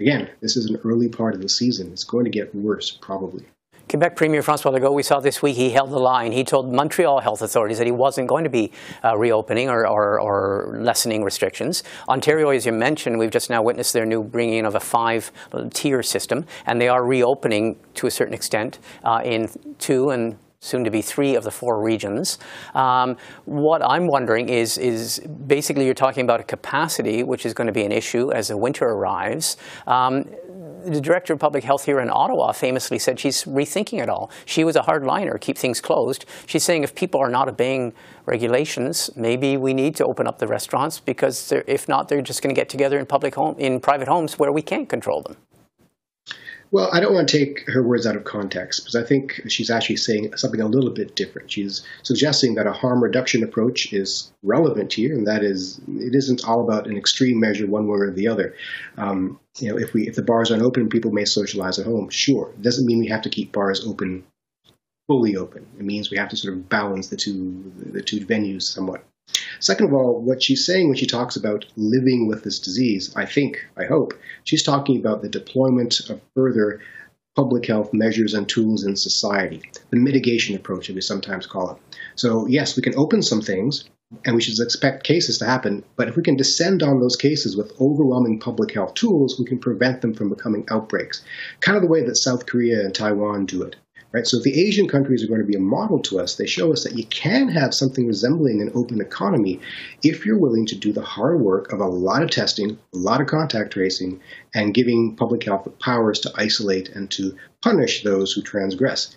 Again, 0.00 0.30
this 0.40 0.56
is 0.56 0.66
an 0.66 0.80
early 0.84 1.08
part 1.08 1.34
of 1.34 1.42
the 1.42 1.48
season. 1.48 1.92
It's 1.92 2.04
going 2.04 2.24
to 2.24 2.30
get 2.30 2.54
worse, 2.54 2.90
probably. 2.90 3.44
Quebec 3.92 4.16
Premier 4.16 4.40
Francois 4.40 4.70
Legault, 4.70 4.94
we 4.94 5.02
saw 5.02 5.20
this 5.20 5.42
week, 5.42 5.54
he 5.54 5.68
held 5.68 5.90
the 5.90 5.98
line. 5.98 6.32
He 6.32 6.44
told 6.44 6.72
Montreal 6.72 7.20
health 7.20 7.42
authorities 7.42 7.76
that 7.76 7.86
he 7.86 7.92
wasn't 7.92 8.26
going 8.26 8.42
to 8.42 8.48
be 8.48 8.72
uh, 9.04 9.18
reopening 9.18 9.68
or, 9.68 9.86
or, 9.86 10.18
or, 10.18 10.78
lessening 10.80 11.22
restrictions. 11.22 11.84
Ontario, 12.08 12.48
as 12.48 12.64
you 12.64 12.72
mentioned, 12.72 13.18
we've 13.18 13.30
just 13.30 13.50
now 13.50 13.62
witnessed 13.62 13.92
their 13.92 14.06
new 14.06 14.24
bringing 14.24 14.60
in 14.60 14.64
of 14.64 14.76
a 14.76 14.80
five-tier 14.80 16.02
system, 16.02 16.46
and 16.64 16.80
they 16.80 16.88
are 16.88 17.04
reopening 17.04 17.76
to 17.92 18.06
a 18.06 18.10
certain 18.10 18.32
extent 18.32 18.78
uh, 19.04 19.20
in 19.26 19.50
two 19.78 20.08
and 20.08 20.38
soon 20.60 20.84
to 20.84 20.90
be 20.90 21.02
three 21.02 21.34
of 21.34 21.44
the 21.44 21.50
four 21.50 21.82
regions. 21.82 22.38
Um, 22.74 23.18
what 23.44 23.82
I'm 23.84 24.06
wondering 24.06 24.48
is, 24.48 24.78
is 24.78 25.18
basically 25.46 25.84
you're 25.84 25.92
talking 25.92 26.24
about 26.24 26.40
a 26.40 26.44
capacity, 26.44 27.24
which 27.24 27.44
is 27.44 27.52
going 27.52 27.66
to 27.66 27.74
be 27.74 27.84
an 27.84 27.92
issue 27.92 28.32
as 28.32 28.48
the 28.48 28.56
winter 28.56 28.86
arrives. 28.86 29.58
Um, 29.86 30.24
the 30.84 31.00
director 31.00 31.32
of 31.32 31.38
public 31.38 31.64
health 31.64 31.84
here 31.84 32.00
in 32.00 32.10
Ottawa 32.10 32.52
famously 32.52 32.98
said 32.98 33.18
she's 33.18 33.44
rethinking 33.44 34.02
it 34.02 34.08
all. 34.08 34.30
She 34.44 34.64
was 34.64 34.76
a 34.76 34.82
hardliner, 34.82 35.40
keep 35.40 35.56
things 35.58 35.80
closed. 35.80 36.24
She's 36.46 36.64
saying 36.64 36.82
if 36.82 36.94
people 36.94 37.20
are 37.20 37.30
not 37.30 37.48
obeying 37.48 37.92
regulations, 38.26 39.10
maybe 39.16 39.56
we 39.56 39.74
need 39.74 39.96
to 39.96 40.04
open 40.04 40.26
up 40.26 40.38
the 40.38 40.46
restaurants 40.46 41.00
because 41.00 41.52
if 41.66 41.88
not, 41.88 42.08
they're 42.08 42.22
just 42.22 42.42
going 42.42 42.54
to 42.54 42.58
get 42.58 42.68
together 42.68 42.98
in 42.98 43.06
public 43.06 43.34
home, 43.34 43.56
in 43.58 43.80
private 43.80 44.08
homes 44.08 44.38
where 44.38 44.52
we 44.52 44.62
can't 44.62 44.88
control 44.88 45.22
them. 45.22 45.36
Well, 46.72 46.88
I 46.90 47.00
don't 47.00 47.12
want 47.12 47.28
to 47.28 47.38
take 47.38 47.68
her 47.68 47.82
words 47.82 48.06
out 48.06 48.16
of 48.16 48.24
context 48.24 48.80
because 48.80 48.96
I 48.96 49.06
think 49.06 49.42
she's 49.46 49.68
actually 49.68 49.98
saying 49.98 50.34
something 50.38 50.60
a 50.62 50.66
little 50.66 50.88
bit 50.88 51.14
different. 51.14 51.50
She's 51.50 51.82
suggesting 52.02 52.54
that 52.54 52.66
a 52.66 52.72
harm 52.72 53.02
reduction 53.02 53.44
approach 53.44 53.92
is 53.92 54.32
relevant 54.42 54.94
here, 54.94 55.14
and 55.14 55.26
that 55.26 55.44
is 55.44 55.82
it 55.86 56.14
isn't 56.14 56.48
all 56.48 56.64
about 56.64 56.86
an 56.86 56.96
extreme 56.96 57.38
measure 57.38 57.66
one 57.66 57.88
way 57.88 57.98
or 57.98 58.10
the 58.10 58.26
other. 58.26 58.54
Um, 58.96 59.38
you 59.58 59.68
know, 59.68 59.78
if 59.78 59.92
we 59.92 60.08
if 60.08 60.14
the 60.14 60.22
bars 60.22 60.50
aren't 60.50 60.62
open, 60.62 60.88
people 60.88 61.12
may 61.12 61.26
socialize 61.26 61.78
at 61.78 61.84
home. 61.84 62.08
Sure, 62.08 62.50
it 62.54 62.62
doesn't 62.62 62.86
mean 62.86 63.00
we 63.00 63.08
have 63.08 63.22
to 63.22 63.30
keep 63.30 63.52
bars 63.52 63.86
open 63.86 64.24
fully 65.06 65.36
open. 65.36 65.66
It 65.78 65.84
means 65.84 66.10
we 66.10 66.16
have 66.16 66.30
to 66.30 66.36
sort 66.36 66.54
of 66.54 66.70
balance 66.70 67.08
the 67.08 67.18
two 67.18 67.70
the 67.76 68.00
two 68.00 68.24
venues 68.24 68.62
somewhat. 68.62 69.04
Second 69.62 69.86
of 69.86 69.94
all, 69.94 70.20
what 70.20 70.42
she's 70.42 70.66
saying 70.66 70.88
when 70.88 70.96
she 70.96 71.06
talks 71.06 71.36
about 71.36 71.64
living 71.76 72.26
with 72.26 72.42
this 72.42 72.58
disease, 72.58 73.12
I 73.14 73.26
think, 73.26 73.64
I 73.76 73.84
hope, 73.84 74.12
she's 74.42 74.64
talking 74.64 74.98
about 74.98 75.22
the 75.22 75.28
deployment 75.28 76.00
of 76.10 76.20
further 76.34 76.80
public 77.36 77.66
health 77.66 77.94
measures 77.94 78.34
and 78.34 78.48
tools 78.48 78.84
in 78.84 78.96
society, 78.96 79.62
the 79.90 79.96
mitigation 79.96 80.56
approach, 80.56 80.90
as 80.90 80.96
we 80.96 81.00
sometimes 81.00 81.46
call 81.46 81.70
it. 81.70 81.76
So, 82.16 82.46
yes, 82.48 82.76
we 82.76 82.82
can 82.82 82.98
open 82.98 83.22
some 83.22 83.40
things, 83.40 83.84
and 84.24 84.34
we 84.34 84.42
should 84.42 84.58
expect 84.58 85.04
cases 85.04 85.38
to 85.38 85.46
happen, 85.46 85.84
but 85.94 86.08
if 86.08 86.16
we 86.16 86.24
can 86.24 86.36
descend 86.36 86.82
on 86.82 86.98
those 86.98 87.14
cases 87.14 87.56
with 87.56 87.80
overwhelming 87.80 88.40
public 88.40 88.74
health 88.74 88.94
tools, 88.94 89.38
we 89.38 89.46
can 89.46 89.60
prevent 89.60 90.00
them 90.00 90.12
from 90.12 90.28
becoming 90.28 90.66
outbreaks. 90.70 91.22
Kind 91.60 91.76
of 91.76 91.82
the 91.82 91.88
way 91.88 92.04
that 92.04 92.16
South 92.16 92.46
Korea 92.46 92.80
and 92.80 92.92
Taiwan 92.92 93.46
do 93.46 93.62
it. 93.62 93.76
Right? 94.12 94.26
So 94.26 94.36
if 94.36 94.42
the 94.42 94.60
Asian 94.66 94.88
countries 94.88 95.24
are 95.24 95.26
going 95.26 95.40
to 95.40 95.46
be 95.46 95.56
a 95.56 95.60
model 95.60 95.98
to 96.00 96.20
us, 96.20 96.36
they 96.36 96.46
show 96.46 96.70
us 96.72 96.84
that 96.84 96.96
you 96.96 97.06
can 97.06 97.48
have 97.48 97.72
something 97.72 98.06
resembling 98.06 98.60
an 98.60 98.70
open 98.74 99.00
economy 99.00 99.60
if 100.02 100.26
you're 100.26 100.38
willing 100.38 100.66
to 100.66 100.76
do 100.76 100.92
the 100.92 101.02
hard 101.02 101.40
work 101.40 101.72
of 101.72 101.80
a 101.80 101.86
lot 101.86 102.22
of 102.22 102.30
testing, 102.30 102.78
a 102.92 102.96
lot 102.96 103.22
of 103.22 103.26
contact 103.26 103.72
tracing, 103.72 104.20
and 104.54 104.74
giving 104.74 105.16
public 105.16 105.44
health 105.44 105.66
powers 105.78 106.20
to 106.20 106.32
isolate 106.36 106.90
and 106.90 107.10
to 107.12 107.34
punish 107.62 108.02
those 108.02 108.32
who 108.32 108.42
transgress. 108.42 109.16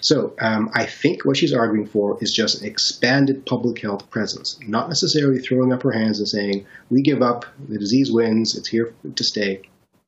So 0.00 0.34
um, 0.40 0.70
I 0.74 0.86
think 0.86 1.24
what 1.24 1.36
she's 1.36 1.54
arguing 1.54 1.86
for 1.86 2.18
is 2.20 2.32
just 2.32 2.60
an 2.60 2.68
expanded 2.68 3.46
public 3.46 3.80
health 3.80 4.08
presence, 4.10 4.58
not 4.62 4.88
necessarily 4.88 5.40
throwing 5.40 5.72
up 5.72 5.82
her 5.82 5.90
hands 5.90 6.18
and 6.18 6.28
saying, 6.28 6.66
we 6.90 7.02
give 7.02 7.22
up, 7.22 7.46
the 7.68 7.78
disease 7.78 8.12
wins, 8.12 8.56
it's 8.56 8.68
here 8.68 8.94
to 9.16 9.24
stay. 9.24 9.62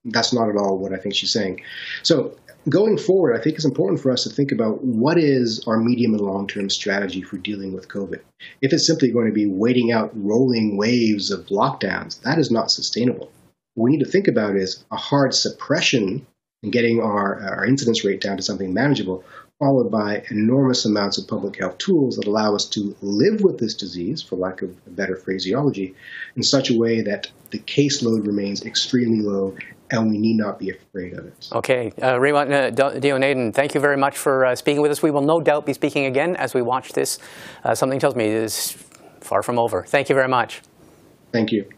That's 0.04 0.32
not 0.32 0.48
at 0.48 0.56
all 0.56 0.78
what 0.78 0.92
I 0.92 0.96
think 0.96 1.14
she's 1.14 1.32
saying. 1.32 1.62
So 2.02 2.36
going 2.68 2.98
forward, 2.98 3.36
I 3.36 3.42
think 3.42 3.56
it's 3.56 3.64
important 3.64 4.00
for 4.00 4.10
us 4.10 4.24
to 4.24 4.30
think 4.30 4.52
about 4.52 4.84
what 4.84 5.18
is 5.18 5.64
our 5.66 5.78
medium 5.78 6.12
and 6.12 6.20
long 6.20 6.46
term 6.46 6.70
strategy 6.70 7.22
for 7.22 7.36
dealing 7.38 7.72
with 7.72 7.88
COVID. 7.88 8.20
If 8.62 8.72
it's 8.72 8.86
simply 8.86 9.10
going 9.10 9.26
to 9.26 9.32
be 9.32 9.46
waiting 9.46 9.92
out 9.92 10.10
rolling 10.14 10.76
waves 10.76 11.30
of 11.30 11.46
lockdowns, 11.46 12.20
that 12.22 12.38
is 12.38 12.50
not 12.50 12.70
sustainable. 12.70 13.30
What 13.74 13.84
we 13.84 13.90
need 13.92 14.04
to 14.04 14.10
think 14.10 14.28
about 14.28 14.56
is 14.56 14.84
a 14.90 14.96
hard 14.96 15.34
suppression 15.34 16.26
and 16.62 16.72
getting 16.72 17.00
our, 17.00 17.40
our 17.40 17.64
incidence 17.64 18.04
rate 18.04 18.20
down 18.20 18.36
to 18.36 18.42
something 18.42 18.74
manageable, 18.74 19.24
followed 19.60 19.90
by 19.90 20.24
enormous 20.30 20.84
amounts 20.84 21.18
of 21.18 21.28
public 21.28 21.56
health 21.56 21.78
tools 21.78 22.16
that 22.16 22.26
allow 22.26 22.54
us 22.54 22.66
to 22.70 22.96
live 23.00 23.42
with 23.42 23.58
this 23.58 23.74
disease, 23.74 24.20
for 24.20 24.36
lack 24.36 24.62
of 24.62 24.70
a 24.86 24.90
better 24.90 25.14
phraseology, 25.14 25.94
in 26.34 26.42
such 26.42 26.70
a 26.70 26.76
way 26.76 27.00
that 27.02 27.30
the 27.50 27.60
caseload 27.60 28.26
remains 28.26 28.64
extremely 28.64 29.20
low 29.20 29.56
and 29.90 30.10
we 30.10 30.18
need 30.18 30.36
not 30.36 30.58
be 30.58 30.70
afraid 30.70 31.14
of 31.14 31.26
it. 31.26 31.48
Okay. 31.52 31.92
Uh, 32.02 32.18
Raymond 32.18 32.52
uh, 32.52 32.70
Deonandan, 32.70 33.54
thank 33.54 33.74
you 33.74 33.80
very 33.80 33.96
much 33.96 34.16
for 34.16 34.46
uh, 34.46 34.54
speaking 34.54 34.82
with 34.82 34.90
us. 34.90 35.02
We 35.02 35.10
will 35.10 35.22
no 35.22 35.40
doubt 35.40 35.66
be 35.66 35.72
speaking 35.72 36.06
again 36.06 36.36
as 36.36 36.54
we 36.54 36.62
watch 36.62 36.92
this. 36.92 37.18
Uh, 37.64 37.74
something 37.74 37.98
tells 37.98 38.14
me 38.14 38.24
it 38.24 38.42
is 38.42 38.72
far 39.20 39.42
from 39.42 39.58
over. 39.58 39.84
Thank 39.84 40.08
you 40.08 40.14
very 40.14 40.28
much. 40.28 40.62
Thank 41.32 41.52
you. 41.52 41.68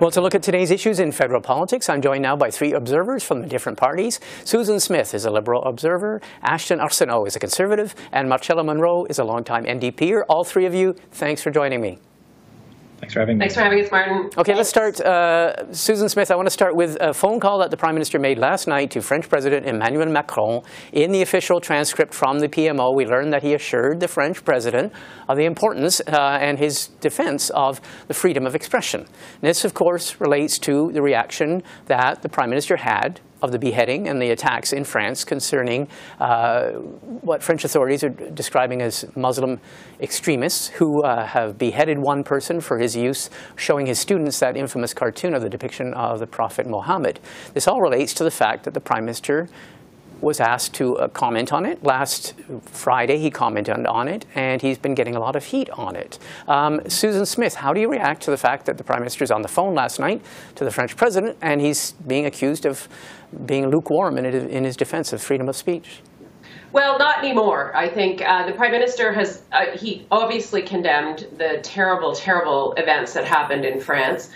Well, 0.00 0.10
to 0.10 0.20
look 0.20 0.34
at 0.34 0.42
today's 0.42 0.70
issues 0.70 0.98
in 0.98 1.12
federal 1.12 1.40
politics, 1.40 1.88
I'm 1.88 2.02
joined 2.02 2.22
now 2.22 2.36
by 2.36 2.50
three 2.50 2.72
observers 2.72 3.22
from 3.22 3.40
the 3.40 3.46
different 3.46 3.78
parties. 3.78 4.18
Susan 4.44 4.80
Smith 4.80 5.14
is 5.14 5.24
a 5.24 5.30
Liberal 5.30 5.62
observer, 5.62 6.20
Ashton 6.42 6.80
Arsenault 6.80 7.26
is 7.28 7.36
a 7.36 7.38
Conservative, 7.38 7.94
and 8.12 8.28
Marcella 8.28 8.64
Munro 8.64 9.04
is 9.04 9.18
a 9.20 9.24
longtime 9.24 9.64
NDPer. 9.64 10.24
All 10.28 10.42
three 10.42 10.66
of 10.66 10.74
you, 10.74 10.94
thanks 11.12 11.42
for 11.42 11.50
joining 11.50 11.80
me. 11.80 11.98
Thanks 13.04 13.12
for 13.12 13.20
having 13.20 13.36
me. 13.36 13.42
Thanks 13.42 13.54
for 13.54 13.60
having 13.60 13.84
us, 13.84 13.90
Martin. 13.90 14.30
Okay, 14.38 14.54
let's 14.54 14.70
start. 14.70 14.98
Uh, 14.98 15.70
Susan 15.74 16.08
Smith, 16.08 16.30
I 16.30 16.36
want 16.36 16.46
to 16.46 16.50
start 16.50 16.74
with 16.74 16.96
a 17.02 17.12
phone 17.12 17.38
call 17.38 17.58
that 17.58 17.70
the 17.70 17.76
Prime 17.76 17.94
Minister 17.94 18.18
made 18.18 18.38
last 18.38 18.66
night 18.66 18.90
to 18.92 19.02
French 19.02 19.28
President 19.28 19.66
Emmanuel 19.66 20.06
Macron. 20.06 20.62
In 20.90 21.12
the 21.12 21.20
official 21.20 21.60
transcript 21.60 22.14
from 22.14 22.38
the 22.38 22.48
PMO, 22.48 22.96
we 22.96 23.04
learned 23.04 23.30
that 23.34 23.42
he 23.42 23.52
assured 23.52 24.00
the 24.00 24.08
French 24.08 24.42
President 24.42 24.90
of 25.28 25.36
the 25.36 25.44
importance 25.44 26.00
uh, 26.08 26.38
and 26.40 26.58
his 26.58 26.86
defense 27.02 27.50
of 27.50 27.78
the 28.08 28.14
freedom 28.14 28.46
of 28.46 28.54
expression. 28.54 29.06
This, 29.42 29.66
of 29.66 29.74
course, 29.74 30.18
relates 30.18 30.58
to 30.60 30.90
the 30.94 31.02
reaction 31.02 31.62
that 31.84 32.22
the 32.22 32.30
Prime 32.30 32.48
Minister 32.48 32.76
had 32.76 33.20
of 33.44 33.52
the 33.52 33.58
beheading 33.58 34.08
and 34.08 34.20
the 34.20 34.30
attacks 34.30 34.72
in 34.72 34.84
France 34.84 35.22
concerning 35.22 35.86
uh, 36.18 36.70
what 37.20 37.42
French 37.42 37.64
authorities 37.64 38.02
are 38.02 38.08
describing 38.08 38.80
as 38.80 39.04
Muslim 39.14 39.60
extremists 40.00 40.68
who 40.68 41.02
uh, 41.02 41.26
have 41.26 41.58
beheaded 41.58 41.98
one 41.98 42.24
person 42.24 42.60
for 42.60 42.78
his 42.78 42.96
use, 42.96 43.28
showing 43.56 43.86
his 43.86 43.98
students 43.98 44.40
that 44.40 44.56
infamous 44.56 44.94
cartoon 44.94 45.34
of 45.34 45.42
the 45.42 45.50
depiction 45.50 45.92
of 45.94 46.20
the 46.20 46.26
Prophet 46.26 46.66
Muhammad. 46.66 47.20
This 47.52 47.68
all 47.68 47.80
relates 47.80 48.14
to 48.14 48.24
the 48.24 48.30
fact 48.30 48.64
that 48.64 48.72
the 48.72 48.80
Prime 48.80 49.04
Minister 49.04 49.48
was 50.20 50.40
asked 50.40 50.74
to 50.74 50.96
uh, 50.96 51.08
comment 51.08 51.52
on 51.52 51.66
it. 51.66 51.82
Last 51.84 52.34
Friday, 52.62 53.18
he 53.18 53.30
commented 53.30 53.86
on 53.86 54.08
it, 54.08 54.24
and 54.34 54.60
he's 54.62 54.78
been 54.78 54.94
getting 54.94 55.16
a 55.16 55.20
lot 55.20 55.36
of 55.36 55.44
heat 55.44 55.68
on 55.70 55.96
it. 55.96 56.18
Um, 56.48 56.80
Susan 56.88 57.26
Smith, 57.26 57.54
how 57.54 57.72
do 57.72 57.80
you 57.80 57.90
react 57.90 58.22
to 58.22 58.30
the 58.30 58.36
fact 58.36 58.66
that 58.66 58.78
the 58.78 58.84
Prime 58.84 59.00
Minister 59.00 59.22
is 59.22 59.30
on 59.30 59.42
the 59.42 59.48
phone 59.48 59.74
last 59.74 60.00
night 60.00 60.22
to 60.54 60.64
the 60.64 60.70
French 60.70 60.96
President, 60.96 61.36
and 61.42 61.60
he's 61.60 61.92
being 61.92 62.26
accused 62.26 62.64
of 62.64 62.88
being 63.46 63.70
lukewarm 63.70 64.18
in, 64.18 64.24
in 64.26 64.64
his 64.64 64.76
defense 64.76 65.12
of 65.12 65.22
freedom 65.22 65.48
of 65.48 65.56
speech? 65.56 66.00
Well, 66.72 66.98
not 66.98 67.18
anymore. 67.18 67.74
I 67.76 67.88
think 67.88 68.20
uh, 68.20 68.46
the 68.46 68.52
Prime 68.52 68.72
Minister 68.72 69.12
has, 69.12 69.42
uh, 69.52 69.66
he 69.76 70.06
obviously 70.10 70.60
condemned 70.60 71.26
the 71.38 71.60
terrible, 71.62 72.14
terrible 72.14 72.72
events 72.72 73.12
that 73.12 73.24
happened 73.24 73.64
in 73.64 73.80
France. 73.80 74.30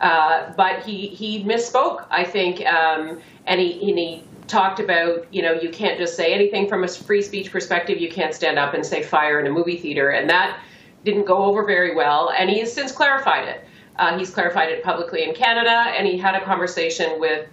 Uh, 0.00 0.52
but 0.56 0.82
he, 0.82 1.06
he 1.06 1.44
misspoke, 1.44 2.04
I 2.10 2.24
think, 2.24 2.66
um, 2.66 3.20
and, 3.46 3.60
he, 3.60 3.88
and 3.88 3.98
he 3.98 4.24
talked 4.48 4.80
about, 4.80 5.32
you 5.32 5.40
know, 5.40 5.52
you 5.52 5.70
can't 5.70 5.96
just 5.96 6.16
say 6.16 6.34
anything 6.34 6.68
from 6.68 6.82
a 6.82 6.88
free 6.88 7.22
speech 7.22 7.52
perspective. 7.52 7.98
You 7.98 8.10
can't 8.10 8.34
stand 8.34 8.58
up 8.58 8.74
and 8.74 8.84
say 8.84 9.04
fire 9.04 9.38
in 9.38 9.46
a 9.46 9.50
movie 9.50 9.76
theater. 9.76 10.10
And 10.10 10.28
that 10.28 10.58
didn't 11.04 11.26
go 11.26 11.44
over 11.44 11.64
very 11.64 11.94
well. 11.94 12.32
And 12.36 12.50
he 12.50 12.58
has 12.58 12.72
since 12.72 12.90
clarified 12.90 13.48
it. 13.48 13.64
Uh, 13.96 14.18
he's 14.18 14.30
clarified 14.30 14.68
it 14.68 14.82
publicly 14.82 15.22
in 15.22 15.32
Canada, 15.32 15.92
and 15.96 16.06
he 16.06 16.18
had 16.18 16.34
a 16.34 16.44
conversation 16.44 17.20
with 17.20 17.46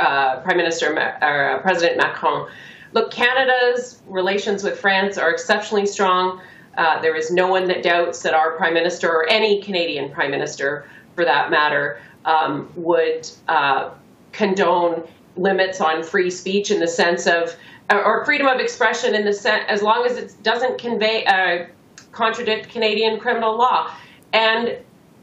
uh, 0.00 0.40
Prime 0.40 0.56
Minister 0.56 0.92
or 1.22 1.50
uh, 1.50 1.58
President 1.60 1.96
Macron. 1.98 2.48
Look, 2.92 3.10
Canada's 3.10 4.00
relations 4.06 4.64
with 4.64 4.78
France 4.78 5.18
are 5.18 5.30
exceptionally 5.30 5.86
strong. 5.86 6.40
Uh, 6.76 7.00
there 7.00 7.16
is 7.16 7.30
no 7.30 7.46
one 7.46 7.66
that 7.68 7.82
doubts 7.82 8.22
that 8.22 8.34
our 8.34 8.56
Prime 8.56 8.74
Minister, 8.74 9.08
or 9.08 9.28
any 9.28 9.62
Canadian 9.62 10.10
Prime 10.10 10.30
Minister 10.30 10.88
for 11.14 11.24
that 11.24 11.50
matter, 11.50 12.00
um, 12.24 12.72
would 12.76 13.28
uh, 13.48 13.90
condone 14.32 15.06
limits 15.36 15.80
on 15.80 16.02
free 16.02 16.30
speech 16.30 16.70
in 16.70 16.80
the 16.80 16.88
sense 16.88 17.26
of, 17.26 17.54
or 17.90 18.24
freedom 18.24 18.46
of 18.46 18.60
expression 18.60 19.14
in 19.14 19.24
the 19.24 19.32
sense, 19.32 19.64
as 19.68 19.82
long 19.82 20.06
as 20.06 20.16
it 20.16 20.34
doesn't 20.42 20.78
convey, 20.78 21.24
uh, 21.26 21.66
contradict 22.12 22.68
Canadian 22.68 23.18
criminal 23.20 23.56
law. 23.56 23.90
And 24.32 24.78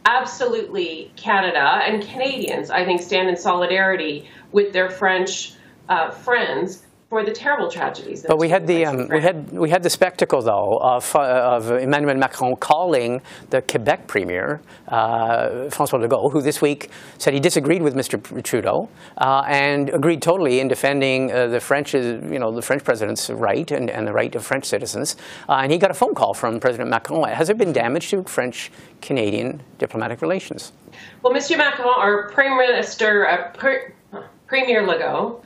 absolutely, 0.06 1.12
Canada 1.16 1.82
and 1.84 2.02
Canadians, 2.02 2.70
I 2.70 2.86
think, 2.86 3.02
stand 3.02 3.30
in 3.30 3.38
solidarity 3.38 4.28
with 4.52 4.74
their 4.74 4.90
French 4.90 5.54
uh, 5.90 6.12
friends 6.12 6.84
for 7.10 7.24
the 7.24 7.32
terrible 7.32 7.70
tragedies. 7.70 8.26
But 8.28 8.38
we 8.38 8.50
had 8.50 8.68
the 8.68 8.86
um, 8.86 9.08
we 9.10 9.22
had 9.22 9.50
we 9.52 9.70
had 9.70 9.82
the 9.82 9.90
spectacle 9.90 10.42
though 10.42 10.78
of, 10.82 11.16
uh, 11.16 11.56
of 11.56 11.72
Emmanuel 11.72 12.16
Macron 12.16 12.56
calling 12.58 13.22
the 13.50 13.62
Quebec 13.62 14.08
premier 14.08 14.62
uh, 14.90 15.70
François 15.70 16.02
Legault, 16.04 16.34
who 16.34 16.42
this 16.42 16.62
week 16.62 16.90
said 17.18 17.34
he 17.34 17.40
disagreed 17.40 17.82
with 17.82 17.96
Mr. 17.96 18.22
Trudeau 18.44 18.90
uh, 19.20 19.44
and 19.48 19.90
agreed 19.90 20.22
totally 20.22 20.60
in 20.60 20.68
defending 20.68 21.32
uh, 21.32 21.48
the 21.48 21.62
French 21.62 21.94
you 21.94 22.40
know 22.40 22.54
the 22.54 22.62
French 22.62 22.84
president's 22.84 23.30
right 23.30 23.72
and, 23.72 23.90
and 23.90 24.06
the 24.06 24.14
right 24.14 24.36
of 24.36 24.46
French 24.46 24.66
citizens. 24.66 25.16
Uh, 25.48 25.60
and 25.62 25.72
he 25.72 25.78
got 25.78 25.92
a 25.92 25.94
phone 25.94 26.14
call 26.14 26.34
from 26.34 26.60
President 26.60 26.90
Macron. 26.90 27.30
Has 27.30 27.48
there 27.48 27.56
been 27.56 27.72
damage 27.72 28.10
to 28.10 28.24
French 28.24 28.70
Canadian 29.02 29.62
diplomatic 29.78 30.22
relations? 30.22 30.74
Well, 31.22 31.34
Mr. 31.34 31.58
Macron, 31.58 31.94
our 31.96 32.30
Prime 32.32 32.58
Minister, 32.58 33.28
uh, 33.28 33.52
Premier 34.48 34.86
Legault 34.86 35.44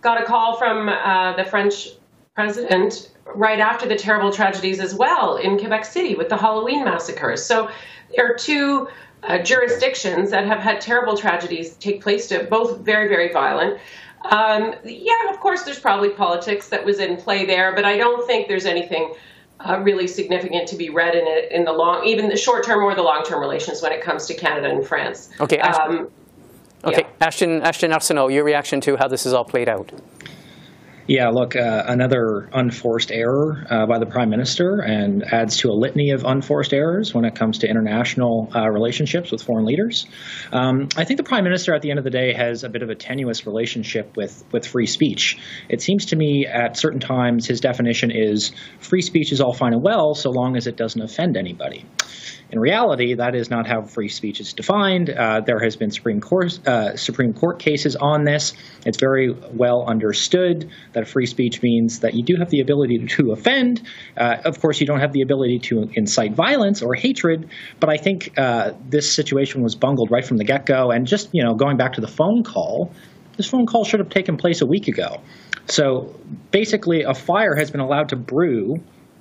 got 0.00 0.20
a 0.20 0.24
call 0.24 0.56
from 0.56 0.88
uh, 0.88 1.36
the 1.36 1.44
French 1.44 1.88
president 2.34 3.12
right 3.34 3.60
after 3.60 3.86
the 3.86 3.96
terrible 3.96 4.32
tragedies 4.32 4.80
as 4.80 4.94
well 4.94 5.36
in 5.36 5.58
Quebec 5.58 5.84
City 5.84 6.14
with 6.14 6.28
the 6.28 6.36
Halloween 6.36 6.84
massacres. 6.84 7.44
So 7.44 7.70
there 8.16 8.32
are 8.32 8.34
two 8.34 8.88
uh, 9.22 9.38
jurisdictions 9.38 10.30
that 10.30 10.46
have 10.46 10.60
had 10.60 10.80
terrible 10.80 11.16
tragedies 11.16 11.74
take 11.74 12.00
place, 12.00 12.28
to 12.28 12.44
both 12.44 12.80
very, 12.80 13.08
very 13.08 13.32
violent. 13.32 13.80
Um, 14.24 14.74
yeah, 14.84 15.30
of 15.30 15.40
course, 15.40 15.62
there's 15.64 15.78
probably 15.78 16.10
politics 16.10 16.68
that 16.68 16.84
was 16.84 16.98
in 16.98 17.16
play 17.16 17.44
there, 17.44 17.74
but 17.74 17.84
I 17.84 17.96
don't 17.96 18.26
think 18.26 18.48
there's 18.48 18.66
anything 18.66 19.14
uh, 19.60 19.80
really 19.80 20.06
significant 20.06 20.68
to 20.68 20.76
be 20.76 20.88
read 20.88 21.14
in 21.14 21.26
it 21.26 21.50
in 21.50 21.64
the 21.64 21.72
long, 21.72 22.06
even 22.06 22.28
the 22.28 22.36
short 22.36 22.64
term 22.64 22.82
or 22.82 22.94
the 22.94 23.02
long 23.02 23.24
term 23.24 23.40
relations 23.40 23.82
when 23.82 23.92
it 23.92 24.02
comes 24.02 24.26
to 24.26 24.34
Canada 24.34 24.70
and 24.70 24.86
France. 24.86 25.30
Okay. 25.40 25.58
Um, 25.58 26.08
Okay, 26.84 27.02
yeah. 27.02 27.26
Ashton, 27.26 27.62
Ashton 27.62 27.90
Arsenault, 27.90 28.32
your 28.32 28.44
reaction 28.44 28.80
to 28.82 28.96
how 28.96 29.08
this 29.08 29.26
is 29.26 29.32
all 29.32 29.44
played 29.44 29.68
out. 29.68 29.92
Yeah, 31.08 31.30
look, 31.30 31.56
uh, 31.56 31.84
another 31.86 32.50
unforced 32.52 33.10
error 33.10 33.66
uh, 33.70 33.86
by 33.86 33.98
the 33.98 34.04
prime 34.04 34.28
minister 34.28 34.80
and 34.80 35.24
adds 35.24 35.56
to 35.58 35.70
a 35.70 35.72
litany 35.72 36.10
of 36.10 36.22
unforced 36.22 36.74
errors 36.74 37.14
when 37.14 37.24
it 37.24 37.34
comes 37.34 37.60
to 37.60 37.66
international 37.66 38.52
uh, 38.54 38.68
relationships 38.68 39.32
with 39.32 39.42
foreign 39.42 39.64
leaders. 39.64 40.04
Um, 40.52 40.90
I 40.98 41.04
think 41.04 41.16
the 41.16 41.24
prime 41.24 41.44
minister, 41.44 41.74
at 41.74 41.80
the 41.80 41.88
end 41.88 41.98
of 41.98 42.04
the 42.04 42.10
day, 42.10 42.34
has 42.34 42.62
a 42.62 42.68
bit 42.68 42.82
of 42.82 42.90
a 42.90 42.94
tenuous 42.94 43.46
relationship 43.46 44.18
with, 44.18 44.44
with 44.52 44.66
free 44.66 44.84
speech. 44.84 45.38
It 45.70 45.80
seems 45.80 46.04
to 46.06 46.16
me 46.16 46.46
at 46.46 46.76
certain 46.76 47.00
times 47.00 47.46
his 47.46 47.62
definition 47.62 48.10
is 48.10 48.52
free 48.78 49.00
speech 49.00 49.32
is 49.32 49.40
all 49.40 49.54
fine 49.54 49.72
and 49.72 49.82
well 49.82 50.14
so 50.14 50.28
long 50.28 50.58
as 50.58 50.66
it 50.66 50.76
doesn't 50.76 51.00
offend 51.00 51.38
anybody. 51.38 51.86
In 52.50 52.58
reality, 52.58 53.14
that 53.14 53.34
is 53.34 53.50
not 53.50 53.66
how 53.66 53.82
free 53.82 54.08
speech 54.08 54.40
is 54.40 54.52
defined. 54.54 55.10
Uh, 55.10 55.40
there 55.40 55.58
has 55.58 55.76
been 55.76 55.90
Supreme 55.90 56.20
Court 56.20 56.66
uh, 56.66 56.96
Supreme 56.96 57.34
Court 57.34 57.58
cases 57.58 57.94
on 57.96 58.24
this. 58.24 58.54
It's 58.86 58.98
very 58.98 59.30
well 59.52 59.84
understood 59.86 60.70
that 60.94 61.06
free 61.06 61.26
speech 61.26 61.62
means 61.62 62.00
that 62.00 62.14
you 62.14 62.22
do 62.22 62.36
have 62.38 62.48
the 62.48 62.60
ability 62.60 63.06
to 63.06 63.32
offend. 63.32 63.82
Uh, 64.16 64.36
of 64.44 64.60
course, 64.60 64.80
you 64.80 64.86
don't 64.86 65.00
have 65.00 65.12
the 65.12 65.22
ability 65.22 65.58
to 65.64 65.90
incite 65.92 66.32
violence 66.32 66.82
or 66.82 66.94
hatred. 66.94 67.50
But 67.80 67.90
I 67.90 67.98
think 67.98 68.32
uh, 68.38 68.72
this 68.88 69.14
situation 69.14 69.62
was 69.62 69.74
bungled 69.74 70.10
right 70.10 70.24
from 70.24 70.38
the 70.38 70.44
get-go. 70.44 70.90
And 70.90 71.06
just 71.06 71.28
you 71.32 71.44
know, 71.44 71.54
going 71.54 71.76
back 71.76 71.94
to 71.94 72.00
the 72.00 72.08
phone 72.08 72.44
call, 72.44 72.92
this 73.36 73.48
phone 73.48 73.66
call 73.66 73.84
should 73.84 74.00
have 74.00 74.08
taken 74.08 74.36
place 74.36 74.62
a 74.62 74.66
week 74.66 74.88
ago. 74.88 75.20
So 75.66 76.18
basically, 76.50 77.02
a 77.02 77.14
fire 77.14 77.54
has 77.54 77.70
been 77.70 77.80
allowed 77.80 78.08
to 78.08 78.16
brew 78.16 78.76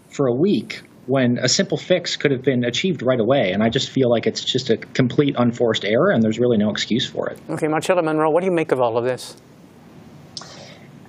for 0.10 0.27
a 0.27 0.34
week 0.34 0.82
when 1.07 1.37
a 1.39 1.49
simple 1.49 1.77
fix 1.77 2.15
could 2.15 2.31
have 2.31 2.43
been 2.43 2.63
achieved 2.63 3.01
right 3.01 3.19
away. 3.19 3.51
And 3.51 3.63
I 3.63 3.69
just 3.69 3.89
feel 3.89 4.09
like 4.09 4.27
it's 4.27 4.43
just 4.43 4.69
a 4.69 4.77
complete 4.77 5.35
unforced 5.37 5.85
error, 5.85 6.11
and 6.11 6.21
there's 6.21 6.39
really 6.39 6.57
no 6.57 6.69
excuse 6.69 7.07
for 7.07 7.29
it. 7.29 7.39
Okay, 7.49 7.67
Marcella 7.67 8.03
Munro, 8.03 8.29
what 8.29 8.41
do 8.41 8.45
you 8.45 8.51
make 8.51 8.71
of 8.71 8.79
all 8.79 8.97
of 8.97 9.05
this? 9.05 9.35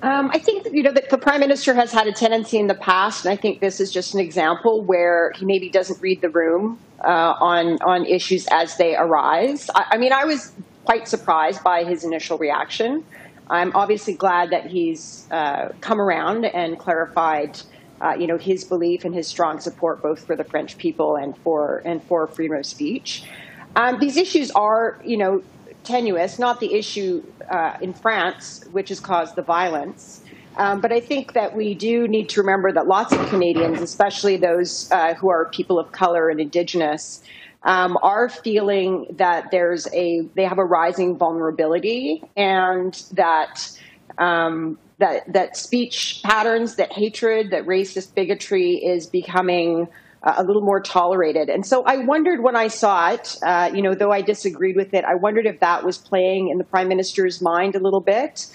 Um, 0.00 0.30
I 0.32 0.38
think 0.38 0.68
you 0.72 0.84
know 0.84 0.92
that 0.92 1.10
the 1.10 1.18
prime 1.18 1.40
minister 1.40 1.74
has 1.74 1.90
had 1.90 2.06
a 2.06 2.12
tendency 2.12 2.58
in 2.58 2.68
the 2.68 2.74
past, 2.74 3.24
and 3.24 3.32
I 3.32 3.36
think 3.36 3.60
this 3.60 3.80
is 3.80 3.90
just 3.90 4.14
an 4.14 4.20
example 4.20 4.84
where 4.84 5.32
he 5.34 5.44
maybe 5.44 5.70
doesn't 5.70 6.00
read 6.00 6.20
the 6.20 6.30
room 6.30 6.78
uh, 7.04 7.34
on 7.40 7.78
on 7.82 8.06
issues 8.06 8.46
as 8.52 8.76
they 8.76 8.94
arise. 8.94 9.68
I, 9.74 9.86
I 9.92 9.98
mean, 9.98 10.12
I 10.12 10.24
was 10.24 10.52
quite 10.84 11.08
surprised 11.08 11.64
by 11.64 11.82
his 11.82 12.04
initial 12.04 12.38
reaction. 12.38 13.04
I'm 13.50 13.74
obviously 13.74 14.14
glad 14.14 14.50
that 14.50 14.66
he's 14.66 15.26
uh, 15.32 15.72
come 15.80 16.00
around 16.00 16.44
and 16.44 16.78
clarified 16.78 17.60
uh, 18.00 18.14
you 18.18 18.26
know, 18.26 18.38
his 18.38 18.64
belief 18.64 19.04
and 19.04 19.14
his 19.14 19.28
strong 19.28 19.60
support 19.60 20.02
both 20.02 20.24
for 20.24 20.36
the 20.36 20.44
French 20.44 20.78
people 20.78 21.16
and 21.16 21.36
for 21.38 21.82
and 21.84 22.02
for 22.04 22.26
freedom 22.26 22.56
of 22.56 22.66
speech. 22.66 23.24
Um, 23.76 23.98
these 23.98 24.16
issues 24.16 24.50
are, 24.52 25.00
you 25.04 25.16
know, 25.16 25.42
tenuous. 25.84 26.38
Not 26.38 26.60
the 26.60 26.74
issue 26.74 27.22
uh, 27.50 27.74
in 27.80 27.94
France, 27.94 28.64
which 28.72 28.88
has 28.90 29.00
caused 29.00 29.36
the 29.36 29.42
violence. 29.42 30.22
Um, 30.56 30.80
but 30.80 30.92
I 30.92 31.00
think 31.00 31.34
that 31.34 31.54
we 31.54 31.74
do 31.74 32.08
need 32.08 32.28
to 32.30 32.40
remember 32.40 32.72
that 32.72 32.88
lots 32.88 33.12
of 33.12 33.24
Canadians, 33.28 33.80
especially 33.80 34.36
those 34.36 34.90
uh, 34.90 35.14
who 35.14 35.30
are 35.30 35.48
people 35.50 35.78
of 35.78 35.92
color 35.92 36.28
and 36.28 36.40
Indigenous, 36.40 37.22
um, 37.62 37.96
are 38.02 38.28
feeling 38.28 39.06
that 39.18 39.50
there's 39.50 39.86
a 39.92 40.22
they 40.34 40.44
have 40.44 40.58
a 40.58 40.64
rising 40.64 41.16
vulnerability 41.16 42.22
and 42.36 42.94
that 43.12 43.70
um, 44.18 44.78
that 44.98 45.32
that 45.32 45.56
speech 45.56 46.20
patterns, 46.24 46.76
that 46.76 46.92
hatred, 46.92 47.50
that 47.50 47.66
racist 47.66 48.14
bigotry 48.14 48.74
is 48.74 49.06
becoming 49.06 49.88
uh, 50.22 50.34
a 50.36 50.42
little 50.42 50.62
more 50.62 50.80
tolerated. 50.80 51.48
And 51.48 51.64
so 51.64 51.84
I 51.84 51.98
wondered 51.98 52.42
when 52.42 52.56
I 52.56 52.68
saw 52.68 53.10
it, 53.10 53.36
uh, 53.42 53.70
you 53.72 53.82
know, 53.82 53.94
though 53.94 54.12
I 54.12 54.20
disagreed 54.20 54.76
with 54.76 54.92
it, 54.94 55.04
I 55.04 55.14
wondered 55.14 55.46
if 55.46 55.60
that 55.60 55.84
was 55.84 55.98
playing 55.98 56.48
in 56.48 56.58
the 56.58 56.64
prime 56.64 56.88
minister's 56.88 57.40
mind 57.40 57.76
a 57.76 57.80
little 57.80 58.00
bit. 58.00 58.46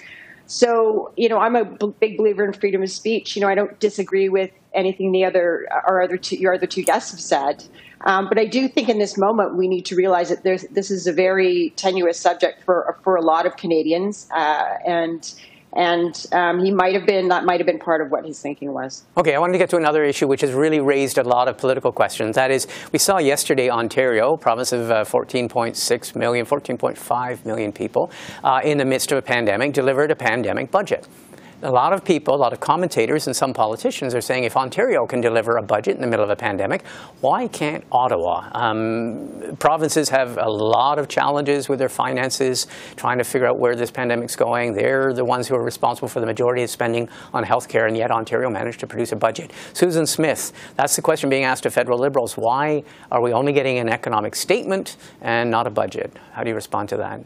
So, 0.46 1.12
you 1.16 1.30
know, 1.30 1.38
I'm 1.38 1.56
a 1.56 1.64
big 1.64 2.18
believer 2.18 2.44
in 2.44 2.52
freedom 2.52 2.82
of 2.82 2.90
speech. 2.90 3.34
You 3.34 3.40
know, 3.40 3.48
I 3.48 3.54
don't 3.54 3.80
disagree 3.80 4.28
with 4.28 4.50
anything 4.74 5.10
the 5.12 5.24
other, 5.24 5.66
our 5.86 6.02
other 6.02 6.18
two, 6.18 6.36
your 6.36 6.54
other 6.54 6.66
two 6.66 6.82
guests 6.82 7.12
have 7.12 7.20
said. 7.20 7.64
Um, 8.04 8.28
but 8.28 8.38
I 8.38 8.44
do 8.44 8.68
think 8.68 8.90
in 8.90 8.98
this 8.98 9.16
moment 9.16 9.56
we 9.56 9.68
need 9.68 9.86
to 9.86 9.96
realize 9.96 10.28
that 10.28 10.42
this 10.42 10.90
is 10.90 11.06
a 11.06 11.12
very 11.12 11.72
tenuous 11.76 12.20
subject 12.20 12.62
for 12.64 12.98
for 13.02 13.16
a 13.16 13.22
lot 13.22 13.46
of 13.46 13.56
Canadians, 13.56 14.28
uh, 14.34 14.76
and 14.86 15.34
and 15.74 16.26
um, 16.32 16.64
he 16.64 16.70
might 16.70 16.94
have 16.94 17.06
been 17.06 17.28
that 17.28 17.44
might 17.44 17.60
have 17.60 17.66
been 17.66 17.78
part 17.78 18.00
of 18.00 18.10
what 18.10 18.24
his 18.24 18.40
thinking 18.40 18.72
was. 18.72 19.04
Okay, 19.16 19.34
I 19.34 19.38
wanted 19.38 19.52
to 19.54 19.58
get 19.58 19.70
to 19.70 19.76
another 19.76 20.04
issue 20.04 20.26
which 20.26 20.40
has 20.40 20.52
really 20.52 20.80
raised 20.80 21.18
a 21.18 21.22
lot 21.22 21.48
of 21.48 21.58
political 21.58 21.92
questions. 21.92 22.36
That 22.36 22.50
is, 22.50 22.66
we 22.92 22.98
saw 22.98 23.18
yesterday 23.18 23.70
Ontario, 23.70 24.36
province 24.36 24.72
of 24.72 24.90
uh, 24.90 25.04
14.6 25.04 26.16
million, 26.16 26.46
14.5 26.46 27.44
million 27.44 27.72
people, 27.72 28.10
uh, 28.42 28.60
in 28.64 28.78
the 28.78 28.84
midst 28.84 29.12
of 29.12 29.18
a 29.18 29.22
pandemic, 29.22 29.72
delivered 29.72 30.10
a 30.10 30.16
pandemic 30.16 30.70
budget 30.70 31.06
a 31.64 31.70
lot 31.70 31.94
of 31.94 32.04
people, 32.04 32.34
a 32.34 32.36
lot 32.36 32.52
of 32.52 32.60
commentators, 32.60 33.26
and 33.26 33.34
some 33.34 33.54
politicians 33.54 34.14
are 34.14 34.20
saying 34.20 34.44
if 34.44 34.56
Ontario 34.56 35.06
can 35.06 35.20
deliver 35.20 35.56
a 35.56 35.62
budget 35.62 35.96
in 35.96 36.02
the 36.02 36.06
middle 36.06 36.24
of 36.24 36.30
a 36.30 36.36
pandemic, 36.36 36.84
why 37.22 37.48
can't 37.48 37.82
Ottawa? 37.90 38.50
Um, 38.52 39.56
provinces 39.58 40.10
have 40.10 40.36
a 40.36 40.48
lot 40.48 40.98
of 40.98 41.08
challenges 41.08 41.68
with 41.68 41.78
their 41.78 41.88
finances, 41.88 42.66
trying 42.96 43.16
to 43.16 43.24
figure 43.24 43.46
out 43.46 43.58
where 43.58 43.74
this 43.74 43.90
pandemic's 43.90 44.36
going. 44.36 44.74
They're 44.74 45.14
the 45.14 45.24
ones 45.24 45.48
who 45.48 45.56
are 45.56 45.64
responsible 45.64 46.08
for 46.08 46.20
the 46.20 46.26
majority 46.26 46.62
of 46.62 46.70
spending 46.70 47.08
on 47.32 47.42
health 47.42 47.68
care, 47.68 47.86
and 47.86 47.96
yet 47.96 48.10
Ontario 48.10 48.50
managed 48.50 48.80
to 48.80 48.86
produce 48.86 49.12
a 49.12 49.16
budget. 49.16 49.50
Susan 49.72 50.06
Smith, 50.06 50.52
that's 50.76 50.96
the 50.96 51.02
question 51.02 51.30
being 51.30 51.44
asked 51.44 51.64
of 51.64 51.72
federal 51.72 51.98
Liberals. 51.98 52.36
Why 52.36 52.84
are 53.10 53.22
we 53.22 53.32
only 53.32 53.54
getting 53.54 53.78
an 53.78 53.88
economic 53.88 54.34
statement 54.34 54.96
and 55.22 55.50
not 55.50 55.66
a 55.66 55.70
budget? 55.70 56.14
How 56.32 56.42
do 56.42 56.50
you 56.50 56.54
respond 56.54 56.90
to 56.90 56.98
that? 56.98 57.20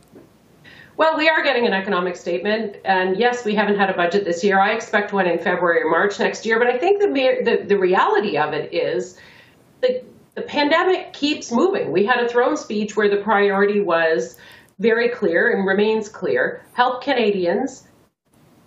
Well, 0.99 1.17
we 1.17 1.28
are 1.28 1.45
getting 1.45 1.64
an 1.64 1.73
economic 1.73 2.17
statement, 2.17 2.78
and 2.85 3.17
yes, 3.17 3.45
we 3.45 3.55
haven't 3.55 3.78
had 3.78 3.88
a 3.88 3.95
budget 3.95 4.25
this 4.25 4.43
year. 4.43 4.59
I 4.59 4.73
expect 4.73 5.12
one 5.12 5.28
in 5.28 5.38
February 5.38 5.83
or 5.83 5.90
March 5.90 6.19
next 6.19 6.45
year. 6.45 6.59
But 6.59 6.67
I 6.67 6.76
think 6.76 7.00
the 7.00 7.07
the, 7.07 7.64
the 7.69 7.78
reality 7.78 8.37
of 8.37 8.52
it 8.52 8.75
is 8.75 9.17
the 9.81 10.02
the 10.35 10.43
pandemic 10.43 11.12
keeps 11.12 11.52
moving. 11.52 11.93
We 11.93 12.05
had 12.05 12.19
a 12.19 12.28
throne 12.28 12.57
speech 12.57 12.97
where 12.97 13.09
the 13.09 13.23
priority 13.23 13.81
was 13.81 14.38
very 14.81 15.09
clear 15.09 15.52
and 15.52 15.69
remains 15.69 16.09
clear: 16.09 16.67
help 16.73 17.05
Canadians 17.05 17.87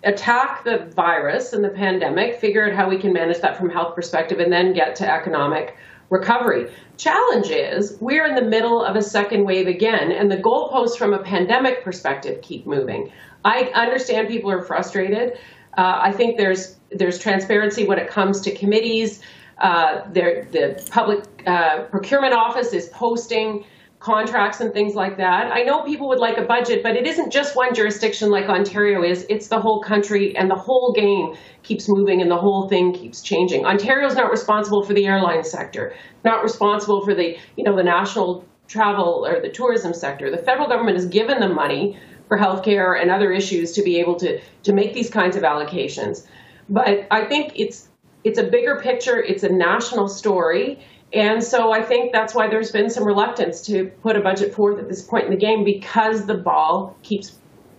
attack 0.02 0.64
the 0.64 0.90
virus 0.96 1.52
and 1.52 1.62
the 1.62 1.68
pandemic, 1.68 2.40
figure 2.40 2.66
out 2.66 2.74
how 2.74 2.88
we 2.88 2.96
can 2.96 3.12
manage 3.12 3.42
that 3.42 3.58
from 3.58 3.68
a 3.68 3.72
health 3.74 3.94
perspective, 3.94 4.40
and 4.40 4.50
then 4.50 4.72
get 4.72 4.96
to 4.96 5.12
economic 5.12 5.76
recovery. 6.12 6.70
Challenge 6.98 7.48
is 7.48 7.96
we're 8.00 8.26
in 8.26 8.34
the 8.34 8.42
middle 8.42 8.84
of 8.84 8.94
a 8.96 9.02
second 9.02 9.44
wave 9.44 9.66
again, 9.66 10.12
and 10.12 10.30
the 10.30 10.36
goalposts 10.36 10.96
from 10.96 11.14
a 11.14 11.18
pandemic 11.18 11.82
perspective 11.82 12.42
keep 12.42 12.66
moving. 12.66 13.10
I 13.44 13.70
understand 13.74 14.28
people 14.28 14.50
are 14.50 14.62
frustrated. 14.62 15.32
Uh, 15.78 15.98
I 16.08 16.12
think 16.12 16.36
there's 16.36 16.76
there's 16.90 17.18
transparency 17.18 17.86
when 17.86 17.98
it 17.98 18.08
comes 18.08 18.42
to 18.42 18.54
committees. 18.54 19.22
Uh, 19.58 20.02
the 20.12 20.86
public 20.90 21.24
uh, 21.46 21.84
procurement 21.84 22.34
office 22.34 22.72
is 22.74 22.88
posting 22.88 23.64
contracts 24.02 24.60
and 24.60 24.72
things 24.72 24.94
like 24.94 25.16
that. 25.16 25.52
I 25.52 25.62
know 25.62 25.82
people 25.82 26.08
would 26.08 26.18
like 26.18 26.36
a 26.36 26.42
budget, 26.42 26.82
but 26.82 26.96
it 26.96 27.06
isn't 27.06 27.32
just 27.32 27.54
one 27.54 27.72
jurisdiction 27.72 28.30
like 28.30 28.46
Ontario 28.46 29.04
is. 29.04 29.24
It's 29.28 29.46
the 29.46 29.60
whole 29.60 29.80
country, 29.80 30.36
and 30.36 30.50
the 30.50 30.56
whole 30.56 30.92
game 30.92 31.34
keeps 31.62 31.88
moving, 31.88 32.20
and 32.20 32.30
the 32.30 32.36
whole 32.36 32.68
thing 32.68 32.92
keeps 32.92 33.22
changing. 33.22 33.64
Ontario's 33.64 34.16
not 34.16 34.30
responsible 34.30 34.82
for 34.82 34.92
the 34.92 35.06
airline 35.06 35.44
sector, 35.44 35.94
not 36.24 36.42
responsible 36.42 37.04
for 37.04 37.14
the 37.14 37.36
you 37.56 37.64
know 37.64 37.76
the 37.76 37.84
national 37.84 38.44
travel 38.66 39.24
or 39.26 39.40
the 39.40 39.48
tourism 39.50 39.94
sector. 39.94 40.30
The 40.30 40.42
federal 40.42 40.68
government 40.68 40.96
has 40.96 41.06
given 41.06 41.38
them 41.38 41.54
money 41.54 41.96
for 42.26 42.36
healthcare 42.36 43.00
and 43.00 43.10
other 43.10 43.30
issues 43.32 43.72
to 43.72 43.82
be 43.82 44.00
able 44.00 44.16
to 44.16 44.40
to 44.64 44.72
make 44.72 44.94
these 44.94 45.10
kinds 45.10 45.36
of 45.36 45.44
allocations. 45.44 46.26
But 46.68 47.06
I 47.10 47.24
think 47.26 47.52
it's 47.54 47.88
it's 48.24 48.38
a 48.38 48.44
bigger 48.44 48.80
picture. 48.80 49.20
It's 49.20 49.44
a 49.44 49.52
national 49.52 50.08
story 50.08 50.80
and 51.14 51.42
so 51.42 51.72
I 51.72 51.82
think 51.82 52.12
that's 52.12 52.34
why 52.34 52.48
there's 52.48 52.72
been 52.72 52.88
some 52.90 53.04
reluctance 53.04 53.60
to 53.66 53.86
put 54.02 54.16
a 54.16 54.20
budget 54.20 54.54
forth 54.54 54.78
at 54.78 54.88
this 54.88 55.02
point 55.02 55.24
in 55.24 55.30
the 55.30 55.36
game 55.36 55.64
because 55.64 56.26
the 56.26 56.34
ball 56.34 56.96
keeps 57.02 57.38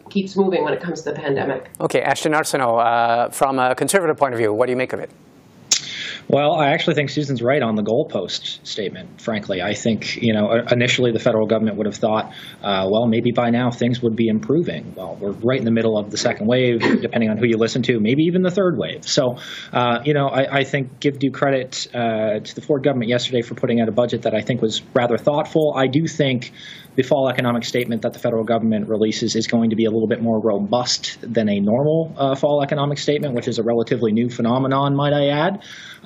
keeps 0.10 0.36
moving 0.36 0.63
when 0.63 0.73
it 0.73 0.81
comes 0.81 1.01
to 1.01 1.12
the 1.12 1.15
pandemic. 1.15 1.71
Okay, 1.79 2.01
Ashton 2.01 2.34
Arsenault, 2.34 2.79
uh, 2.79 3.29
from 3.29 3.58
a 3.58 3.73
conservative 3.73 4.17
point 4.17 4.34
of 4.34 4.38
view, 4.38 4.53
what 4.53 4.67
do 4.67 4.71
you 4.71 4.77
make 4.77 4.93
of 4.93 4.99
it? 4.99 5.10
Well, 6.27 6.53
I 6.53 6.69
actually 6.69 6.95
think 6.95 7.09
Susan's 7.09 7.41
right 7.41 7.62
on 7.62 7.75
the 7.75 7.83
goalpost 7.83 8.65
statement. 8.65 9.21
Frankly, 9.21 9.62
I 9.62 9.73
think 9.73 10.21
you 10.21 10.33
know 10.33 10.51
initially 10.71 11.12
the 11.12 11.19
federal 11.19 11.47
government 11.47 11.77
would 11.77 11.86
have 11.86 11.95
thought, 11.95 12.33
uh, 12.62 12.88
well, 12.91 13.07
maybe 13.07 13.31
by 13.31 13.49
now 13.49 13.71
things 13.71 14.01
would 14.01 14.15
be 14.15 14.27
improving. 14.27 14.93
Well, 14.95 15.15
we're 15.19 15.31
right 15.31 15.59
in 15.59 15.65
the 15.65 15.71
middle 15.71 15.97
of 15.97 16.12
the 16.12 16.17
second 16.17 16.47
wave, 16.47 16.79
depending 17.01 17.29
on 17.29 17.38
who 17.38 17.45
you 17.45 17.57
listen 17.57 17.83
to, 17.83 17.99
maybe 17.99 18.23
even 18.23 18.41
the 18.41 18.51
third 18.51 18.77
wave. 18.77 19.07
So, 19.07 19.38
uh, 19.71 19.99
you 20.05 20.13
know, 20.13 20.27
I, 20.27 20.59
I, 20.59 20.63
think 20.63 20.99
give 20.99 21.19
due 21.19 21.31
credit 21.31 21.88
uh, 21.93 22.39
to 22.39 22.55
the 22.55 22.62
Ford 22.62 22.83
government 22.83 23.09
yesterday 23.09 23.41
for 23.41 23.55
putting 23.55 23.81
out 23.81 23.89
a 23.89 23.91
budget 23.91 24.23
that 24.23 24.33
I 24.33 24.41
think 24.41 24.62
was 24.62 24.81
rather 24.93 25.17
thoughtful. 25.17 25.73
I 25.75 25.88
do 25.88 26.07
think 26.07 26.53
the 26.95 27.03
fall 27.03 27.29
economic 27.29 27.65
statement 27.65 28.03
that 28.03 28.13
the 28.13 28.19
federal 28.19 28.43
government 28.43 28.88
releases 28.88 29.36
is 29.36 29.47
going 29.47 29.71
to 29.71 29.75
be 29.75 29.86
a 29.86 29.91
little 29.91 30.07
bit 30.07 30.21
more 30.21 30.39
robust 30.39 31.17
than 31.21 31.49
a 31.49 31.59
normal 31.59 32.13
uh, 32.17 32.36
fall 32.36 32.62
economic 32.62 32.99
statement, 32.99 33.33
which 33.33 33.47
is 33.47 33.57
a 33.57 33.63
relatively 33.63 34.12
new 34.12 34.29
phenomenon, 34.29 34.95
might 34.95 35.13
I 35.13 35.29
add. 35.29 35.63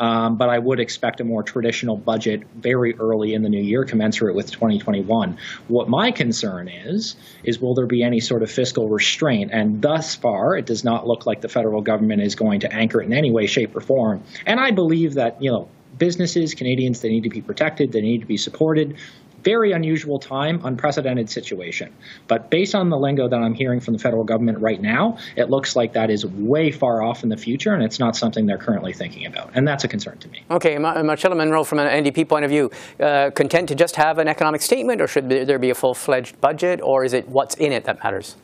Um, 0.08 0.38
but 0.38 0.48
I 0.48 0.58
would 0.58 0.80
expect 0.80 1.20
a 1.20 1.26
more 1.26 1.43
traditional 1.43 1.98
budget 1.98 2.43
very 2.56 2.96
early 2.96 3.34
in 3.34 3.43
the 3.43 3.50
new 3.50 3.62
year, 3.62 3.84
commensurate 3.84 4.36
with 4.36 4.50
2021. 4.50 5.38
What 5.67 5.89
my 5.89 6.12
concern 6.12 6.70
is, 6.70 7.17
is 7.43 7.60
will 7.60 7.76
there 7.76 7.86
be 7.86 8.04
any 8.04 8.22
sort 8.22 8.41
of 8.41 8.50
fiscal 8.50 8.88
restraint? 8.88 9.52
And 9.52 9.82
thus 9.82 10.15
far, 10.15 10.56
it 10.56 10.65
does 10.65 10.86
not 10.86 11.06
look 11.06 11.26
like 11.26 11.41
the 11.41 11.50
federal 11.50 11.82
government 11.82 12.22
is 12.22 12.36
going 12.36 12.62
to 12.62 12.74
anchor 12.74 13.02
it 13.02 13.08
in 13.08 13.13
any 13.13 13.32
way, 13.32 13.48
shape, 13.48 13.76
or 13.76 13.82
form. 13.82 14.24
And 14.46 14.62
I 14.62 14.72
believe 14.72 15.15
that, 15.15 15.41
you 15.41 15.52
know, 15.52 15.67
businesses, 15.98 16.54
Canadians, 16.54 17.02
they 17.02 17.10
need 17.10 17.24
to 17.24 17.30
be 17.30 17.41
protected, 17.41 17.91
they 17.91 18.02
need 18.02 18.22
to 18.22 18.28
be 18.28 18.38
supported 18.38 18.96
very 19.43 19.71
unusual 19.71 20.19
time, 20.19 20.62
unprecedented 20.63 21.30
situation. 21.30 21.93
But 22.28 22.50
based 22.50 22.76
on 22.76 22.89
the 22.89 22.97
lingo 22.97 23.28
that 23.28 23.39
I'm 23.39 23.54
hearing 23.54 23.80
from 23.80 23.93
the 23.93 24.00
federal 24.00 24.23
government 24.23 24.60
right 24.60 24.82
now, 24.82 25.17
it 25.36 25.50
looks 25.50 25.76
like 25.76 25.93
that 25.93 26.10
is 26.10 26.26
way 26.26 26.71
far 26.71 27.02
off 27.02 27.23
in 27.23 27.30
the 27.30 27.38
future, 27.38 27.73
and 27.73 27.84
it's 27.84 28.00
not 28.00 28.15
something 28.15 28.45
they're 28.45 28.58
currently 28.58 28.93
thinking 28.93 29.26
about. 29.26 29.52
And 29.54 29.67
that's 29.67 29.84
a 29.84 29.88
concern 29.88 30.17
to 30.19 30.28
me. 30.30 30.43
Okay, 30.52 30.78
Marcella 30.78 31.36
Munro, 31.36 31.63
from 31.63 31.80
an 31.80 32.04
NDP 32.04 32.28
point 32.28 32.45
of 32.45 32.52
view, 32.52 32.71
uh, 33.00 33.32
content 33.32 33.69
to 33.69 33.76
just 33.76 33.95
have 33.95 34.17
an 34.17 34.28
economic 34.28 34.62
statement, 34.62 35.02
or 35.02 35.08
should 35.08 35.30
there 35.30 35.60
be 35.60 35.69
a 35.69 35.76
full 35.76 35.93
fledged 35.93 36.39
budget, 36.41 36.80
or 36.82 37.04
is 37.04 37.13
it 37.13 37.28
what's 37.28 37.56
in 37.56 37.71
it 37.71 37.86
that 37.86 38.04
matters? 38.04 38.36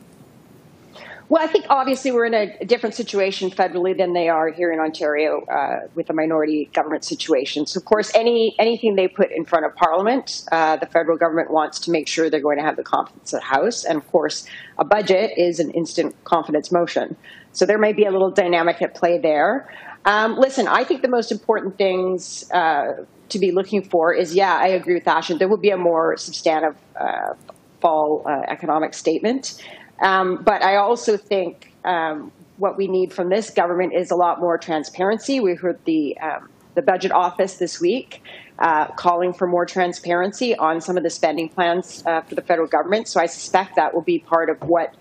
Well, 1.30 1.42
I 1.42 1.46
think 1.46 1.64
obviously 1.70 2.12
we're 2.12 2.26
in 2.26 2.34
a 2.34 2.64
different 2.66 2.94
situation 2.94 3.50
federally 3.50 3.96
than 3.96 4.12
they 4.12 4.28
are 4.28 4.52
here 4.52 4.70
in 4.70 4.78
Ontario 4.78 5.40
uh, 5.46 5.88
with 5.94 6.10
a 6.10 6.12
minority 6.12 6.70
government 6.74 7.02
situation. 7.02 7.66
So, 7.66 7.78
of 7.78 7.86
course, 7.86 8.12
any 8.14 8.54
anything 8.58 8.94
they 8.94 9.08
put 9.08 9.32
in 9.32 9.46
front 9.46 9.64
of 9.64 9.74
Parliament, 9.74 10.44
uh, 10.52 10.76
the 10.76 10.86
federal 10.86 11.16
government 11.16 11.50
wants 11.50 11.80
to 11.80 11.90
make 11.90 12.08
sure 12.08 12.28
they're 12.28 12.40
going 12.40 12.58
to 12.58 12.64
have 12.64 12.76
the 12.76 12.82
confidence 12.82 13.32
of 13.32 13.40
the 13.40 13.46
House. 13.46 13.84
And 13.84 13.96
of 13.96 14.06
course, 14.10 14.46
a 14.78 14.84
budget 14.84 15.32
is 15.38 15.60
an 15.60 15.70
instant 15.70 16.14
confidence 16.24 16.70
motion. 16.70 17.16
So 17.52 17.64
there 17.64 17.78
may 17.78 17.94
be 17.94 18.04
a 18.04 18.10
little 18.10 18.30
dynamic 18.30 18.82
at 18.82 18.94
play 18.94 19.18
there. 19.18 19.72
Um, 20.04 20.36
listen, 20.36 20.68
I 20.68 20.84
think 20.84 21.00
the 21.00 21.08
most 21.08 21.32
important 21.32 21.78
things 21.78 22.50
uh, 22.50 23.04
to 23.30 23.38
be 23.38 23.50
looking 23.50 23.82
for 23.82 24.12
is, 24.12 24.34
yeah, 24.34 24.54
I 24.54 24.68
agree 24.68 24.94
with 24.94 25.08
Ashton. 25.08 25.38
There 25.38 25.48
will 25.48 25.56
be 25.56 25.70
a 25.70 25.78
more 25.78 26.18
substantive 26.18 26.76
uh, 27.00 27.32
fall 27.80 28.24
uh, 28.26 28.42
economic 28.48 28.92
statement. 28.92 29.62
Um, 30.00 30.42
but 30.42 30.62
I 30.62 30.76
also 30.76 31.16
think 31.16 31.72
um, 31.84 32.32
what 32.56 32.76
we 32.76 32.88
need 32.88 33.12
from 33.12 33.28
this 33.28 33.50
government 33.50 33.94
is 33.94 34.10
a 34.10 34.16
lot 34.16 34.40
more 34.40 34.58
transparency. 34.58 35.40
We 35.40 35.54
heard 35.54 35.78
the 35.84 36.18
um, 36.18 36.48
the 36.74 36.82
budget 36.82 37.12
office 37.12 37.56
this 37.56 37.80
week 37.80 38.20
uh, 38.58 38.86
calling 38.92 39.32
for 39.32 39.46
more 39.46 39.66
transparency 39.66 40.56
on 40.56 40.80
some 40.80 40.96
of 40.96 41.02
the 41.02 41.10
spending 41.10 41.48
plans 41.48 42.02
uh, 42.06 42.20
for 42.22 42.34
the 42.34 42.42
federal 42.42 42.66
government. 42.66 43.08
So 43.08 43.20
I 43.20 43.26
suspect 43.26 43.76
that 43.76 43.94
will 43.94 44.02
be 44.02 44.18
part 44.18 44.50
of 44.50 44.60
what 44.62 44.94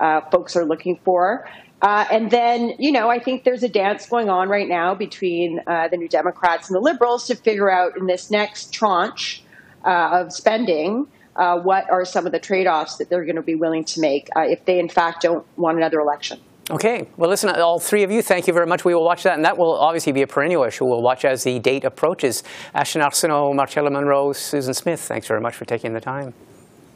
uh, 0.00 0.22
folks 0.30 0.56
are 0.56 0.64
looking 0.64 0.96
for. 1.04 1.48
Uh, 1.80 2.06
and 2.10 2.30
then, 2.30 2.74
you 2.78 2.90
know, 2.90 3.08
I 3.08 3.20
think 3.20 3.44
there's 3.44 3.62
a 3.62 3.68
dance 3.68 4.06
going 4.06 4.28
on 4.28 4.48
right 4.48 4.68
now 4.68 4.94
between 4.94 5.60
uh, 5.66 5.88
the 5.88 5.96
New 5.96 6.08
Democrats 6.08 6.68
and 6.68 6.74
the 6.74 6.80
Liberals 6.80 7.26
to 7.28 7.36
figure 7.36 7.70
out 7.70 7.96
in 7.96 8.06
this 8.06 8.30
next 8.30 8.72
tranche 8.72 9.42
uh, 9.84 10.10
of 10.12 10.32
spending 10.32 11.06
uh, 11.38 11.58
what 11.58 11.88
are 11.90 12.04
some 12.04 12.26
of 12.26 12.32
the 12.32 12.38
trade 12.38 12.66
offs 12.66 12.96
that 12.96 13.08
they're 13.08 13.24
going 13.24 13.36
to 13.36 13.42
be 13.42 13.54
willing 13.54 13.84
to 13.84 14.00
make 14.00 14.28
uh, 14.36 14.40
if 14.40 14.64
they, 14.64 14.78
in 14.78 14.88
fact, 14.88 15.22
don't 15.22 15.46
want 15.56 15.76
another 15.78 16.00
election. 16.00 16.40
Okay. 16.70 17.08
Well, 17.16 17.30
listen, 17.30 17.48
all 17.48 17.78
three 17.78 18.02
of 18.02 18.10
you, 18.10 18.20
thank 18.20 18.46
you 18.46 18.52
very 18.52 18.66
much. 18.66 18.84
We 18.84 18.94
will 18.94 19.04
watch 19.04 19.22
that, 19.22 19.34
and 19.34 19.44
that 19.44 19.56
will 19.56 19.74
obviously 19.78 20.12
be 20.12 20.22
a 20.22 20.26
perennial 20.26 20.64
issue. 20.64 20.84
We'll 20.84 21.00
watch 21.00 21.24
as 21.24 21.44
the 21.44 21.58
date 21.58 21.84
approaches. 21.84 22.42
Ashton 22.74 23.00
Arsenault, 23.00 23.54
Marcella 23.54 23.90
Munro, 23.90 24.32
Susan 24.34 24.74
Smith, 24.74 25.00
thanks 25.00 25.26
very 25.26 25.40
much 25.40 25.54
for 25.54 25.64
taking 25.64 25.94
the 25.94 26.00
time. 26.00 26.34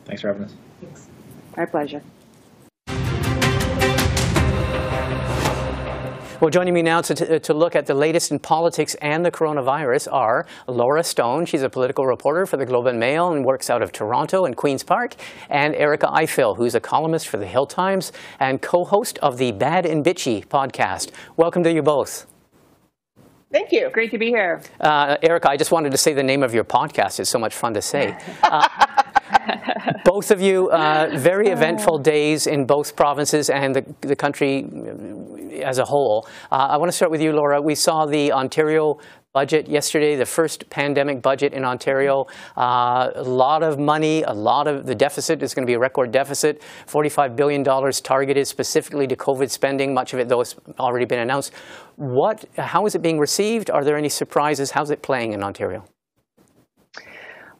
Thanks 0.05 0.21
for 0.21 0.29
having 0.29 0.45
us. 0.45 0.55
Thanks. 0.81 1.09
My 1.57 1.65
pleasure. 1.65 2.03
Well, 6.43 6.51
joining 6.51 6.75
me 6.75 6.83
now 6.83 7.01
to, 7.03 7.39
to 7.39 7.55
look 7.55 7.77
at 7.77 7.87
the 7.87 7.95
latest 7.95 8.33
in 8.33 8.41
politics 8.41 8.97
and 8.97 9.25
the 9.25 9.31
coronavirus 9.31 10.13
are 10.13 10.45
Laura 10.67 11.05
Stone. 11.05 11.47
She's 11.47 11.63
a 11.63 11.71
political 11.71 12.05
reporter 12.05 12.47
for 12.47 12.57
the 12.57 12.67
Globe 12.67 12.89
and 12.89 12.99
Mail 12.99 13.33
and 13.33 13.45
works 13.45 13.71
out 13.71 13.81
of 13.81 13.93
Toronto 13.93 14.45
and 14.45 14.57
Queen's 14.57 14.83
Park, 14.83 15.15
and 15.49 15.73
Erica 15.77 16.09
Ifill, 16.09 16.57
who's 16.57 16.75
a 16.75 16.81
columnist 16.81 17.29
for 17.29 17.37
the 17.37 17.47
Hill 17.47 17.67
Times 17.67 18.11
and 18.41 18.61
co-host 18.61 19.19
of 19.19 19.39
the 19.39 19.53
Bad 19.53 19.87
and 19.87 20.05
Bitchy 20.05 20.45
podcast. 20.45 21.13
Welcome 21.37 21.63
to 21.63 21.73
you 21.73 21.81
both. 21.81 22.32
Thank 23.53 23.71
you. 23.71 23.91
Great 23.91 24.11
to 24.13 24.19
be 24.19 24.29
here. 24.29 24.63
Uh, 24.81 25.19
Erica, 25.21 25.51
I 25.51 25.59
just 25.59 25.71
wanted 25.71 25.93
to 25.93 25.99
say 25.99 26.15
the 26.15 26.23
name 26.23 26.43
of 26.43 26.55
your 26.55 26.65
podcast. 26.65 27.21
It's 27.21 27.29
so 27.29 27.39
much 27.39 27.55
fun 27.55 27.75
to 27.75 27.83
say. 27.83 28.17
Uh, 28.43 28.67
both 30.07 30.31
of 30.31 30.41
you, 30.41 30.71
uh, 30.71 31.11
very 31.15 31.49
eventful 31.49 31.99
days 31.99 32.47
in 32.47 32.65
both 32.65 32.97
provinces 32.97 33.51
and 33.51 33.77
the, 33.77 33.95
the 34.01 34.17
country 34.17 34.67
as 35.63 35.77
a 35.77 35.85
whole. 35.85 36.27
Uh, 36.51 36.69
I 36.71 36.79
want 36.79 36.91
to 36.91 36.97
start 36.97 37.11
with 37.11 37.21
you, 37.21 37.33
Laura. 37.35 37.61
We 37.61 37.75
saw 37.75 38.07
the 38.07 38.33
Ontario 38.33 38.99
budget 39.33 39.67
yesterday, 39.67 40.15
the 40.15 40.27
first 40.27 40.69
pandemic 40.69 41.23
budget 41.23 41.55
in 41.55 41.65
Ontario. 41.65 42.27
Uh, 42.57 43.11
a 43.15 43.23
lot 43.23 43.63
of 43.63 43.79
money, 43.79 44.23
a 44.23 44.33
lot 44.33 44.67
of 44.67 44.85
the 44.85 44.95
deficit 44.95 45.43
is 45.43 45.55
going 45.55 45.65
to 45.65 45.67
be 45.67 45.75
a 45.75 45.79
record 45.79 46.13
deficit. 46.13 46.63
$45 46.87 47.35
billion 47.35 47.65
targeted 47.65 48.47
specifically 48.47 49.07
to 49.07 49.17
COVID 49.17 49.51
spending, 49.51 49.95
much 49.95 50.13
of 50.13 50.21
it, 50.21 50.29
though, 50.29 50.41
has 50.41 50.55
already 50.79 51.07
been 51.07 51.21
announced. 51.21 51.53
What, 51.97 52.45
how 52.59 52.85
is 52.85 52.95
it 52.95 53.01
being 53.01 53.19
received? 53.19 53.71
Are 53.71 53.85
there 53.85 53.97
any 53.97 54.11
surprises? 54.11 54.73
How's 54.73 54.91
it 54.91 55.03
playing 55.03 55.33
in 55.33 55.43
Ontario? 55.43 55.85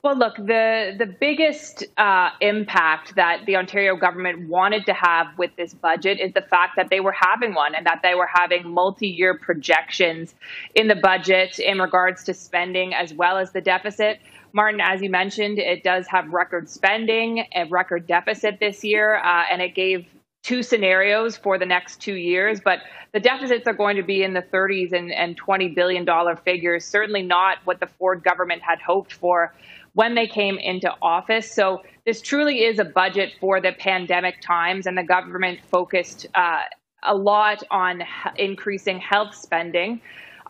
Well, 0.03 0.17
look, 0.17 0.35
the 0.37 0.97
the 0.99 1.07
biggest 1.07 1.85
uh, 1.97 2.31
impact 2.41 3.15
that 3.15 3.47
the 3.47 3.55
Ontario 3.55 3.95
government 3.95 4.49
wanted 4.49 4.85
to 4.87 4.93
have 4.95 5.29
with 5.39 5.55
this 5.57 5.75
budget 5.75 6.19
is 6.19 6.33
the 6.33 6.43
fact 6.43 6.75
that 6.75 6.91
they 6.91 6.99
were 6.99 7.13
having 7.13 7.55
one 7.55 7.77
and 7.77 7.87
that 7.87 8.01
they 8.03 8.17
were 8.17 8.27
having 8.27 8.69
multi-year 8.69 9.39
projections 9.39 10.35
in 10.75 10.89
the 10.89 10.97
budget 10.97 11.61
in 11.61 11.79
regards 11.79 12.25
to 12.25 12.35
spending 12.35 12.93
as 12.95 13.15
well 13.15 13.39
as 13.39 13.53
the 13.53 13.61
deficit. 13.61 14.19
Martin, 14.53 14.81
as 14.81 15.01
you 15.03 15.09
mentioned, 15.09 15.61
it 15.61 15.85
does 15.85 16.09
have 16.09 16.29
record 16.33 16.69
spending, 16.69 17.47
a 17.55 17.67
record 17.67 18.09
deficit 18.09 18.59
this 18.59 18.83
year, 18.83 19.19
uh, 19.19 19.45
and 19.53 19.63
it 19.63 19.73
gave 19.77 20.05
two 20.43 20.65
scenarios 20.65 21.37
for 21.37 21.57
the 21.57 21.65
next 21.65 22.01
two 22.01 22.15
years, 22.15 22.61
but 22.61 22.81
the 23.13 23.21
deficits 23.21 23.69
are 23.69 23.73
going 23.73 23.97
to 23.97 24.03
be 24.03 24.25
in 24.25 24.35
the 24.35 24.43
30s 24.43 24.93
and, 24.93 25.13
and 25.13 25.37
20 25.37 25.69
billion 25.69 26.05
dollar 26.05 26.35
figures. 26.35 26.85
Certainly 26.85 27.23
not 27.23 27.59
what 27.65 27.79
the 27.79 27.87
Ford 27.87 28.25
government 28.25 28.63
had 28.63 28.81
hoped 28.81 29.13
for 29.13 29.55
when 29.95 30.15
they 30.15 30.27
came 30.27 30.59
into 30.59 30.93
office. 31.03 31.51
So 31.53 31.83
this 32.07 32.21
truly 32.21 32.65
is 32.65 32.79
a 32.79 32.85
budget 32.85 33.35
for 33.41 33.61
the 33.61 33.73
pandemic 33.73 34.41
times, 34.41 34.87
and 34.87 34.97
the 34.97 35.03
government 35.03 35.61
focused 35.71 36.27
uh, 36.35 36.61
a 37.03 37.15
lot 37.15 37.63
on 37.71 38.03
increasing 38.37 38.99
health 38.99 39.35
spending. 39.35 40.01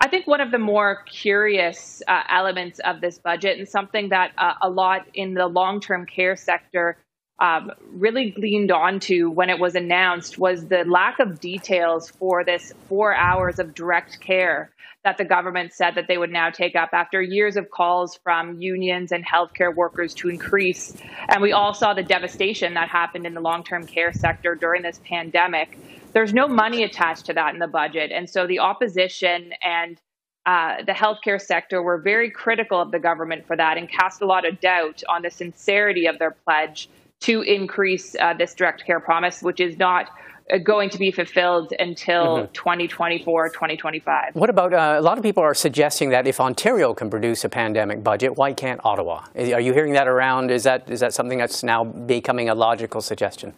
I 0.00 0.08
think 0.08 0.26
one 0.26 0.40
of 0.40 0.50
the 0.50 0.58
more 0.58 1.04
curious 1.04 2.02
uh, 2.08 2.22
elements 2.28 2.80
of 2.80 3.00
this 3.00 3.18
budget, 3.18 3.58
and 3.58 3.68
something 3.68 4.08
that 4.08 4.32
uh, 4.38 4.54
a 4.62 4.68
lot 4.68 5.06
in 5.14 5.34
the 5.34 5.46
long 5.46 5.80
term 5.80 6.06
care 6.06 6.36
sector 6.36 6.96
um, 7.38 7.72
really 7.92 8.30
gleaned 8.30 8.70
onto 8.70 9.30
when 9.30 9.50
it 9.50 9.58
was 9.58 9.74
announced, 9.74 10.38
was 10.38 10.66
the 10.68 10.84
lack 10.84 11.18
of 11.18 11.40
details 11.40 12.10
for 12.10 12.44
this 12.44 12.72
four 12.88 13.14
hours 13.14 13.58
of 13.58 13.74
direct 13.74 14.20
care 14.20 14.70
that 15.04 15.18
the 15.18 15.24
government 15.24 15.72
said 15.72 15.96
that 15.96 16.06
they 16.06 16.16
would 16.16 16.30
now 16.30 16.50
take 16.50 16.76
up 16.76 16.90
after 16.92 17.20
years 17.20 17.56
of 17.56 17.70
calls 17.70 18.18
from 18.22 18.60
unions 18.60 19.10
and 19.10 19.26
healthcare 19.26 19.74
workers 19.74 20.14
to 20.14 20.28
increase. 20.28 20.96
And 21.28 21.42
we 21.42 21.52
all 21.52 21.74
saw 21.74 21.92
the 21.92 22.04
devastation 22.04 22.74
that 22.74 22.88
happened 22.88 23.26
in 23.26 23.34
the 23.34 23.40
long 23.40 23.64
term 23.64 23.86
care 23.86 24.12
sector 24.12 24.54
during 24.54 24.82
this 24.82 25.00
pandemic. 25.04 25.76
There's 26.12 26.32
no 26.32 26.46
money 26.46 26.84
attached 26.84 27.26
to 27.26 27.32
that 27.32 27.54
in 27.54 27.58
the 27.58 27.66
budget. 27.66 28.12
And 28.12 28.30
so 28.30 28.46
the 28.46 28.60
opposition 28.60 29.52
and 29.62 29.98
uh, 30.44 30.82
the 30.84 30.92
healthcare 30.92 31.40
sector 31.40 31.82
were 31.82 31.98
very 31.98 32.30
critical 32.30 32.80
of 32.80 32.90
the 32.90 32.98
government 32.98 33.46
for 33.46 33.56
that 33.56 33.78
and 33.78 33.88
cast 33.88 34.22
a 34.22 34.26
lot 34.26 34.46
of 34.46 34.60
doubt 34.60 35.02
on 35.08 35.22
the 35.22 35.30
sincerity 35.30 36.06
of 36.06 36.18
their 36.18 36.32
pledge 36.32 36.88
to 37.22 37.42
increase 37.42 38.14
uh, 38.20 38.34
this 38.34 38.54
direct 38.54 38.84
care 38.84 39.00
promise, 39.00 39.42
which 39.42 39.60
is 39.60 39.78
not 39.78 40.10
uh, 40.52 40.58
going 40.58 40.90
to 40.90 40.98
be 40.98 41.10
fulfilled 41.10 41.72
until 41.78 42.38
mm-hmm. 42.38 42.52
2024, 42.52 43.48
2025. 43.50 44.34
What 44.34 44.50
about 44.50 44.74
uh, 44.74 44.96
a 44.98 45.00
lot 45.00 45.18
of 45.18 45.24
people 45.24 45.42
are 45.42 45.54
suggesting 45.54 46.10
that 46.10 46.26
if 46.26 46.40
Ontario 46.40 46.94
can 46.94 47.10
produce 47.10 47.44
a 47.44 47.48
pandemic 47.48 48.02
budget, 48.02 48.36
why 48.36 48.52
can't 48.52 48.80
Ottawa? 48.84 49.24
Are 49.36 49.60
you 49.60 49.72
hearing 49.72 49.92
that 49.92 50.08
around? 50.08 50.50
Is 50.50 50.64
that 50.64 50.90
is 50.90 51.00
that 51.00 51.14
something 51.14 51.38
that's 51.38 51.62
now 51.62 51.84
becoming 51.84 52.48
a 52.48 52.54
logical 52.54 53.00
suggestion? 53.00 53.54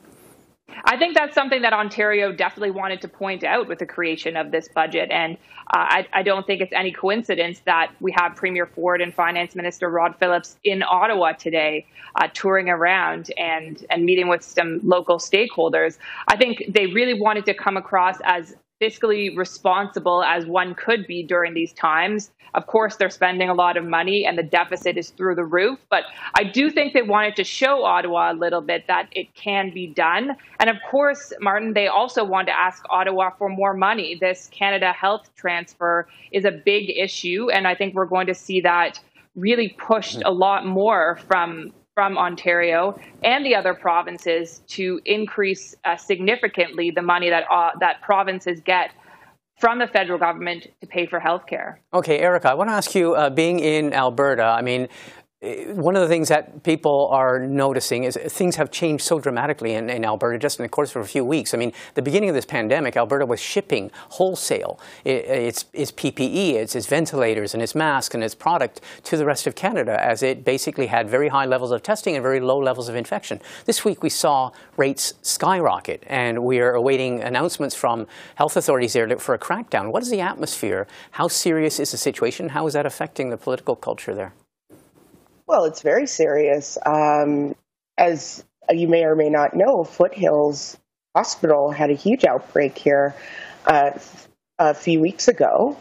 I 0.87 0.99
think 0.99 1.14
that's 1.14 1.35
something 1.35 1.62
that 1.62 1.73
Ontario 1.73 2.31
definitely 2.31 2.70
wanted 2.70 3.01
to 3.03 3.09
point 3.09 3.42
out 3.42 3.68
with 3.68 3.79
the 3.79 3.87
creation 3.87 4.37
of 4.37 4.51
this 4.51 4.68
budget. 4.68 5.11
And 5.11 5.38
uh, 5.68 5.79
I, 5.79 6.07
I, 6.12 6.23
don't 6.23 6.47
think 6.47 6.61
it's 6.61 6.75
any 6.75 6.92
coincidence 6.92 7.61
that 7.64 7.90
we 8.01 8.12
have 8.18 8.37
Premier 8.37 8.66
Ford 8.66 9.01
and 9.01 9.14
Finance 9.14 9.55
Minister 9.55 9.88
Rod 9.88 10.14
Phillips 10.16 10.59
in 10.62 10.83
Ottawa 10.83 11.33
today, 11.33 11.87
uh, 12.16 12.29
touring 12.35 12.68
around 12.68 13.31
and, 13.38 13.85
and 13.88 14.05
meeting 14.05 14.29
with 14.29 14.42
some 14.42 14.81
local 14.83 15.16
stakeholders. 15.16 15.97
I 16.29 16.37
think 16.37 16.64
they 16.68 16.87
really 16.88 17.18
wanted 17.18 17.47
to 17.47 17.55
come 17.55 17.79
across 17.79 18.18
as 18.25 18.55
fiscally 18.81 19.37
responsible 19.37 20.23
as 20.23 20.47
one 20.47 20.75
could 20.75 21.07
be 21.07 21.23
during 21.23 21.55
these 21.55 21.73
times. 21.73 22.31
Of 22.55 22.67
course, 22.67 22.97
they're 22.97 23.11
spending 23.11 23.49
a 23.49 23.55
lot 23.55 23.77
of 23.77 23.85
money 23.85 24.25
and 24.25 24.39
the 24.39 24.43
deficit 24.43 24.97
is 24.97 25.11
through 25.11 25.35
the 25.35 25.45
roof, 25.45 25.79
but 25.91 26.05
I 26.35 26.45
do 26.45 26.71
think 26.71 26.93
they 26.93 27.03
wanted 27.03 27.35
to 27.37 27.45
show 27.45 27.85
Ottawa 27.85 28.33
a 28.33 28.35
little 28.35 28.61
bit 28.61 28.87
that 28.87 29.09
it 29.13 29.35
can 29.35 29.73
be 29.75 29.89
done. 29.89 30.37
And 30.61 30.71
of 30.71 30.77
course, 30.89 31.33
Martin, 31.41 31.73
they 31.73 31.89
also 31.89 32.25
want 32.25 32.47
to 32.47 32.59
ask 32.59 32.85
Ottawa 32.91 33.31
for 33.31 33.49
more 33.49 33.75
money. 33.75 34.17
This 34.21 34.49
Canada 34.53 34.93
Health 34.93 35.31
transfer 35.35 36.07
is 36.31 36.45
a 36.45 36.53
big 36.53 36.91
issue, 36.91 37.51
and 37.51 37.67
I 37.67 37.75
think 37.75 37.95
we're 37.95 38.07
going 38.07 38.29
to 38.29 38.35
see 38.35 38.61
that 38.61 39.01
really 39.35 39.75
pushed 39.79 40.23
a 40.25 40.31
lot 40.31 40.65
more 40.65 41.19
from 41.27 41.73
from 41.94 42.18
Ontario 42.18 42.98
and 43.22 43.46
the 43.46 43.54
other 43.54 43.72
provinces 43.72 44.62
to 44.66 45.00
increase 45.04 45.74
uh, 45.85 45.96
significantly 45.96 46.90
the 46.90 47.02
money 47.02 47.30
that 47.30 47.44
uh, 47.50 47.70
that 47.78 48.02
provinces 48.02 48.61
get 48.61 48.90
from 49.61 49.78
the 49.78 49.87
federal 49.87 50.18
government 50.18 50.66
to 50.80 50.87
pay 50.87 51.07
for 51.07 51.20
health 51.20 51.46
care. 51.46 51.80
Okay, 51.92 52.18
Erica, 52.18 52.50
I 52.50 52.54
want 52.54 52.70
to 52.70 52.74
ask 52.74 52.94
you, 52.94 53.14
uh, 53.14 53.30
being 53.30 53.61
in 53.61 53.92
Alberta, 53.92 54.42
I 54.42 54.62
mean, 54.62 54.88
one 55.74 55.94
of 55.94 56.00
the 56.00 56.09
things 56.09 56.28
that 56.28 56.62
people 56.62 57.09
are 57.12 57.38
noticing 57.38 58.04
is 58.04 58.16
things 58.28 58.57
have 58.57 58.70
changed 58.70 59.04
so 59.04 59.18
dramatically 59.18 59.74
in, 59.74 59.90
in, 59.90 60.04
Alberta 60.04 60.38
just 60.38 60.59
in 60.59 60.62
the 60.62 60.68
course 60.68 60.96
of 60.96 61.02
a 61.02 61.07
few 61.07 61.24
weeks. 61.24 61.52
I 61.52 61.59
mean, 61.59 61.72
the 61.94 62.02
beginning 62.02 62.30
of 62.30 62.35
this 62.35 62.46
pandemic, 62.46 62.96
Alberta 62.96 63.26
was 63.26 63.40
shipping 63.40 63.90
wholesale 64.11 64.80
it, 65.04 65.24
its, 65.26 65.66
its 65.74 65.92
PPE, 65.92 66.54
its, 66.54 66.74
its 66.74 66.87
ventilators, 66.87 67.52
and 67.52 67.62
its 67.62 67.74
masks 67.74 68.14
and 68.14 68.24
its 68.24 68.35
product 68.35 68.80
to 69.04 69.16
the 69.16 69.26
rest 69.26 69.46
of 69.46 69.54
Canada 69.54 70.02
as 70.02 70.22
it 70.22 70.44
basically 70.44 70.87
had 70.87 71.11
very 71.11 71.28
high 71.28 71.46
levels 71.46 71.72
of 71.72 71.83
testing 71.83 72.14
and 72.14 72.22
very 72.22 72.40
low 72.40 72.59
levels 72.59 72.88
of 72.88 72.94
infection. 72.94 73.40
This 73.66 73.85
week 73.85 74.02
we 74.02 74.11
saw 74.11 74.50
rates 74.78 75.14
skyrocket, 75.22 76.04
and 76.07 76.42
we 76.42 76.61
are 76.61 76.72
awaiting 76.72 77.22
announcements 77.22 77.74
from 77.74 78.07
health 78.37 78.57
authorities 78.57 78.94
there 78.94 79.18
for 79.18 79.35
a 79.35 79.38
crackdown. 79.38 79.92
What 79.92 80.02
is 80.02 80.11
the 80.11 80.20
atmosphere? 80.20 80.87
How 81.12 81.28
serious 81.28 81.78
is 81.80 81.90
the 81.90 81.98
situation? 81.98 82.50
How 82.50 82.66
is 82.66 82.72
that 82.72 82.87
affecting 82.87 83.30
the 83.30 83.37
political 83.37 83.76
culture 83.76 84.14
there? 84.14 84.33
Well, 85.46 85.64
it's 85.64 85.83
very 85.83 86.07
serious. 86.07 86.78
Um, 86.87 87.54
as 87.98 88.44
you 88.70 88.88
may 88.88 89.04
or 89.04 89.14
may 89.14 89.28
not 89.28 89.54
know, 89.54 89.85
Foothills 89.85 90.76
Hospital 91.14 91.70
had 91.70 91.90
a 91.90 91.94
huge 91.94 92.24
outbreak 92.24 92.78
here 92.78 93.14
uh, 93.66 93.90
a 94.59 94.74
few 94.74 95.00
weeks 95.00 95.28
ago. 95.28 95.76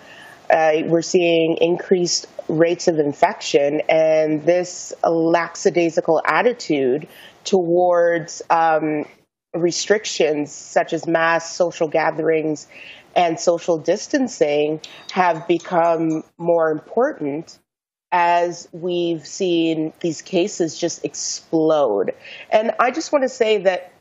Uh, 0.49 0.83
we're 0.85 1.01
seeing 1.01 1.57
increased 1.61 2.27
rates 2.49 2.87
of 2.89 2.99
infection, 2.99 3.81
and 3.87 4.45
this 4.45 4.93
lackadaisical 5.03 6.21
attitude 6.25 7.07
towards 7.45 8.41
um, 8.49 9.05
restrictions 9.53 10.51
such 10.51 10.91
as 10.93 11.07
mass 11.07 11.55
social 11.55 11.87
gatherings 11.87 12.67
and 13.15 13.39
social 13.39 13.77
distancing 13.77 14.81
have 15.11 15.47
become 15.47 16.23
more 16.37 16.71
important 16.71 17.59
as 18.13 18.69
we've 18.71 19.25
seen 19.25 19.91
these 19.99 20.21
cases 20.21 20.77
just 20.77 21.03
explode. 21.03 22.13
And 22.51 22.71
I 22.79 22.91
just 22.91 23.11
want 23.11 23.23
to 23.23 23.29
say 23.29 23.57
that 23.63 23.91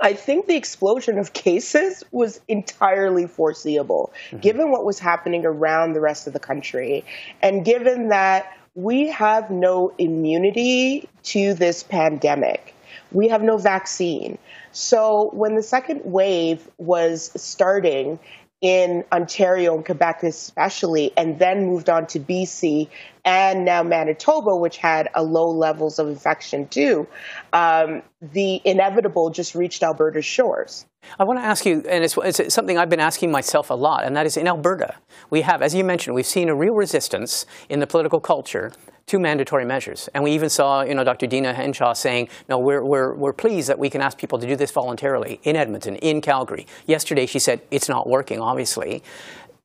I 0.00 0.12
think 0.12 0.46
the 0.46 0.56
explosion 0.56 1.18
of 1.18 1.32
cases 1.32 2.04
was 2.12 2.38
entirely 2.48 3.26
foreseeable, 3.26 4.12
mm-hmm. 4.26 4.38
given 4.40 4.70
what 4.70 4.84
was 4.84 4.98
happening 4.98 5.46
around 5.46 5.94
the 5.94 6.00
rest 6.00 6.26
of 6.26 6.34
the 6.34 6.38
country, 6.38 7.02
and 7.42 7.64
given 7.64 8.10
that 8.10 8.52
we 8.74 9.08
have 9.08 9.50
no 9.50 9.90
immunity 9.96 11.08
to 11.22 11.54
this 11.54 11.82
pandemic. 11.82 12.74
We 13.10 13.28
have 13.28 13.42
no 13.42 13.56
vaccine. 13.56 14.36
So 14.72 15.30
when 15.32 15.54
the 15.54 15.62
second 15.62 16.02
wave 16.04 16.68
was 16.76 17.32
starting 17.40 18.18
in 18.60 19.04
Ontario 19.12 19.74
and 19.74 19.84
Quebec, 19.84 20.22
especially, 20.22 21.12
and 21.16 21.38
then 21.38 21.66
moved 21.66 21.90
on 21.90 22.06
to 22.08 22.20
BC 22.20 22.88
and 23.24 23.64
now 23.64 23.82
Manitoba, 23.82 24.56
which 24.56 24.76
had 24.78 25.10
a 25.14 25.22
low 25.22 25.50
levels 25.50 25.98
of 25.98 26.08
infection 26.08 26.68
too. 26.68 27.06
Um, 27.52 28.02
the 28.22 28.60
inevitable 28.64 29.30
just 29.30 29.54
reached 29.54 29.82
Alberta's 29.82 30.24
shores. 30.24 30.86
I 31.18 31.24
want 31.24 31.38
to 31.38 31.44
ask 31.44 31.64
you, 31.64 31.82
and 31.88 32.04
it's, 32.04 32.16
it's, 32.18 32.54
something 32.54 32.76
I've 32.78 32.90
been 32.90 33.00
asking 33.00 33.30
myself 33.30 33.70
a 33.70 33.74
lot, 33.74 34.04
and 34.04 34.14
that 34.16 34.26
is 34.26 34.36
in 34.36 34.46
Alberta, 34.46 34.96
we 35.30 35.42
have, 35.42 35.62
as 35.62 35.74
you 35.74 35.84
mentioned, 35.84 36.14
we've 36.14 36.26
seen 36.26 36.48
a 36.48 36.54
real 36.54 36.74
resistance 36.74 37.46
in 37.68 37.80
the 37.80 37.86
political 37.86 38.20
culture 38.20 38.72
to 39.06 39.18
mandatory 39.20 39.64
measures. 39.64 40.08
And 40.14 40.24
we 40.24 40.32
even 40.32 40.50
saw, 40.50 40.82
you 40.82 40.94
know, 40.94 41.04
Dr. 41.04 41.26
Deena 41.26 41.54
Hinshaw 41.54 41.92
saying, 41.92 42.28
no, 42.48 42.58
we're, 42.58 42.84
we're, 42.84 43.14
we're 43.14 43.32
pleased 43.32 43.68
that 43.68 43.78
we 43.78 43.88
can 43.88 44.00
ask 44.00 44.18
people 44.18 44.38
to 44.38 44.46
do 44.46 44.56
this 44.56 44.72
voluntarily 44.72 45.40
in 45.44 45.54
Edmonton, 45.54 45.96
in 45.96 46.20
Calgary. 46.20 46.66
Yesterday 46.86 47.26
she 47.26 47.38
said, 47.38 47.60
it's 47.70 47.88
not 47.88 48.08
working, 48.08 48.40
obviously. 48.40 49.02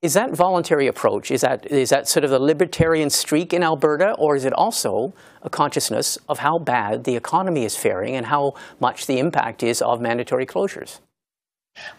Is 0.02 0.14
that 0.14 0.32
voluntary 0.32 0.88
approach? 0.88 1.32
Is 1.32 1.42
that, 1.42 1.66
is 1.72 1.90
that 1.90 2.08
sort 2.08 2.24
of 2.24 2.30
the 2.32 2.40
libertarian 2.40 3.10
streak 3.10 3.54
in 3.54 3.64
Alberta, 3.64 4.14
or 4.14 4.36
is 4.36 4.46
it 4.46 4.54
also 4.54 5.14
a 5.42 5.50
consciousness 5.50 6.18
of 6.30 6.40
how 6.40 6.60
bad 6.60 7.04
the 7.04 7.16
economy 7.16 7.66
is 7.66 7.76
faring 7.76 8.16
and 8.16 8.28
how 8.28 8.54
much 8.80 9.06
the 9.06 9.20
impact 9.20 9.64
is 9.64 9.82
of 9.82 10.02
mandatory 10.02 10.46
closures? 10.46 11.00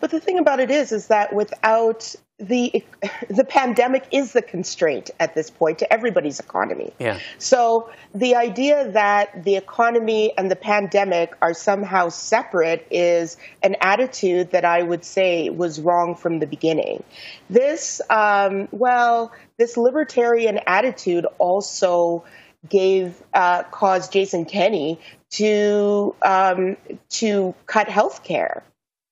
But 0.01 0.11
the 0.11 0.21
thing 0.21 0.39
about 0.39 0.61
it 0.61 0.71
is, 0.71 0.93
is 0.93 1.07
that 1.09 1.33
without 1.33 2.15
the 2.39 2.85
the 3.31 3.45
pandemic 3.45 4.07
is 4.11 4.33
the 4.33 4.43
constraint 4.43 5.11
at 5.21 5.35
this 5.35 5.51
point 5.51 5.79
to 5.79 5.93
everybody's 5.93 6.41
economy. 6.41 6.93
Yeah. 6.99 7.19
So 7.39 7.91
the 8.15 8.35
idea 8.35 8.91
that 8.91 9.45
the 9.45 9.57
economy 9.57 10.37
and 10.37 10.51
the 10.51 10.57
pandemic 10.57 11.35
are 11.41 11.55
somehow 11.55 12.09
separate 12.09 12.87
is 12.91 13.37
an 13.63 13.77
attitude 13.81 14.51
that 14.51 14.65
I 14.65 14.83
would 14.83 15.05
say 15.05 15.51
was 15.51 15.81
wrong 15.81 16.15
from 16.15 16.41
the 16.41 16.47
beginning. 16.47 17.03
This, 17.49 18.01
um, 18.11 18.69
well, 18.73 19.33
this 19.59 19.77
libertarian 19.77 20.61
attitude 20.67 21.27
also 21.39 22.25
gave 22.69 23.23
uh, 23.35 23.65
caused 23.65 24.13
Jason 24.13 24.45
Kenney 24.45 25.01
to 25.31 26.15
um, 26.23 26.77
to 27.11 27.55
cut 27.67 27.89
health 27.89 28.23
care 28.25 28.63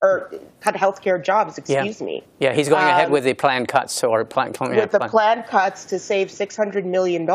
or 0.03 0.33
cut 0.61 0.75
healthcare 0.75 1.23
jobs, 1.23 1.59
excuse 1.59 2.01
yeah. 2.01 2.07
me. 2.07 2.25
Yeah, 2.39 2.55
he's 2.55 2.69
going 2.69 2.83
um, 2.83 2.91
ahead 2.91 3.11
with 3.11 3.25
the 3.25 3.35
planned 3.35 3.69
cuts 3.69 4.03
or 4.03 4.25
plan, 4.25 4.53
with 4.59 4.73
yeah, 4.73 4.87
the 4.87 4.99
plan. 4.99 5.11
planned 5.11 5.47
cuts 5.47 5.87
to 5.87 5.99
save 5.99 6.29
$600 6.29 6.85
million, 6.85 7.29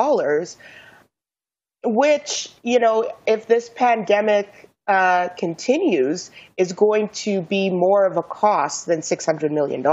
which, 1.83 2.49
you 2.63 2.79
know, 2.79 3.11
if 3.27 3.45
this 3.45 3.69
pandemic 3.69 4.69
uh, 4.87 5.29
continues, 5.29 6.31
is 6.57 6.73
going 6.73 7.09
to 7.09 7.41
be 7.41 7.69
more 7.69 8.05
of 8.05 8.17
a 8.17 8.23
cost 8.23 8.87
than 8.87 9.01
$600 9.01 9.51
million. 9.51 9.85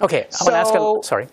Okay, 0.00 0.26
I 0.26 0.30
so, 0.30 0.52
ask 0.52 0.74
a, 0.74 0.98
sorry. 1.02 1.28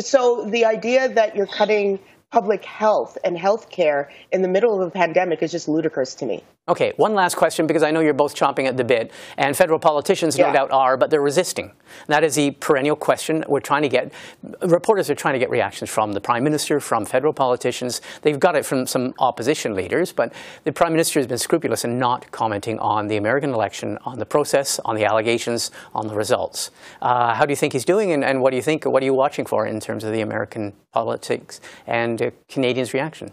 So 0.00 0.44
the 0.48 0.64
idea 0.64 1.08
that 1.08 1.34
you're 1.34 1.46
cutting 1.46 1.98
public 2.30 2.64
health 2.64 3.16
and 3.24 3.36
healthcare 3.36 4.08
in 4.30 4.42
the 4.42 4.48
middle 4.48 4.80
of 4.80 4.88
a 4.88 4.90
pandemic 4.90 5.42
is 5.42 5.50
just 5.50 5.68
ludicrous 5.68 6.14
to 6.16 6.26
me. 6.26 6.44
Okay, 6.68 6.92
one 6.96 7.14
last 7.14 7.34
question 7.36 7.66
because 7.66 7.82
I 7.82 7.90
know 7.90 8.00
you're 8.00 8.12
both 8.12 8.34
chomping 8.34 8.66
at 8.66 8.76
the 8.76 8.84
bit, 8.84 9.10
and 9.38 9.56
federal 9.56 9.78
politicians 9.78 10.36
no 10.36 10.52
doubt 10.52 10.70
are, 10.70 10.98
but 10.98 11.08
they're 11.08 11.22
resisting. 11.22 11.72
That 12.08 12.22
is 12.24 12.34
the 12.34 12.50
perennial 12.50 12.94
question 12.94 13.42
we're 13.48 13.60
trying 13.60 13.80
to 13.82 13.88
get. 13.88 14.12
Reporters 14.60 15.08
are 15.08 15.14
trying 15.14 15.32
to 15.32 15.38
get 15.38 15.48
reactions 15.48 15.88
from 15.88 16.12
the 16.12 16.20
Prime 16.20 16.44
Minister, 16.44 16.78
from 16.78 17.06
federal 17.06 17.32
politicians. 17.32 18.02
They've 18.20 18.38
got 18.38 18.54
it 18.54 18.66
from 18.66 18.86
some 18.86 19.14
opposition 19.18 19.74
leaders, 19.74 20.12
but 20.12 20.34
the 20.64 20.72
Prime 20.72 20.92
Minister 20.92 21.18
has 21.20 21.26
been 21.26 21.38
scrupulous 21.38 21.86
in 21.86 21.98
not 21.98 22.30
commenting 22.32 22.78
on 22.80 23.08
the 23.08 23.16
American 23.16 23.54
election, 23.54 23.96
on 24.04 24.18
the 24.18 24.26
process, 24.26 24.78
on 24.84 24.94
the 24.94 25.06
allegations, 25.06 25.70
on 25.94 26.06
the 26.06 26.14
results. 26.14 26.70
Uh, 27.00 27.32
how 27.34 27.46
do 27.46 27.50
you 27.50 27.56
think 27.56 27.72
he's 27.72 27.86
doing, 27.86 28.12
and, 28.12 28.22
and 28.22 28.42
what 28.42 28.50
do 28.50 28.56
you 28.56 28.62
think, 28.62 28.84
what 28.84 29.02
are 29.02 29.06
you 29.06 29.14
watching 29.14 29.46
for 29.46 29.66
in 29.66 29.80
terms 29.80 30.04
of 30.04 30.12
the 30.12 30.20
American 30.20 30.74
politics 30.92 31.62
and 31.86 32.20
uh, 32.20 32.30
Canadians' 32.46 32.92
reaction? 32.92 33.32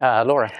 Uh, 0.00 0.24
Laura. 0.26 0.50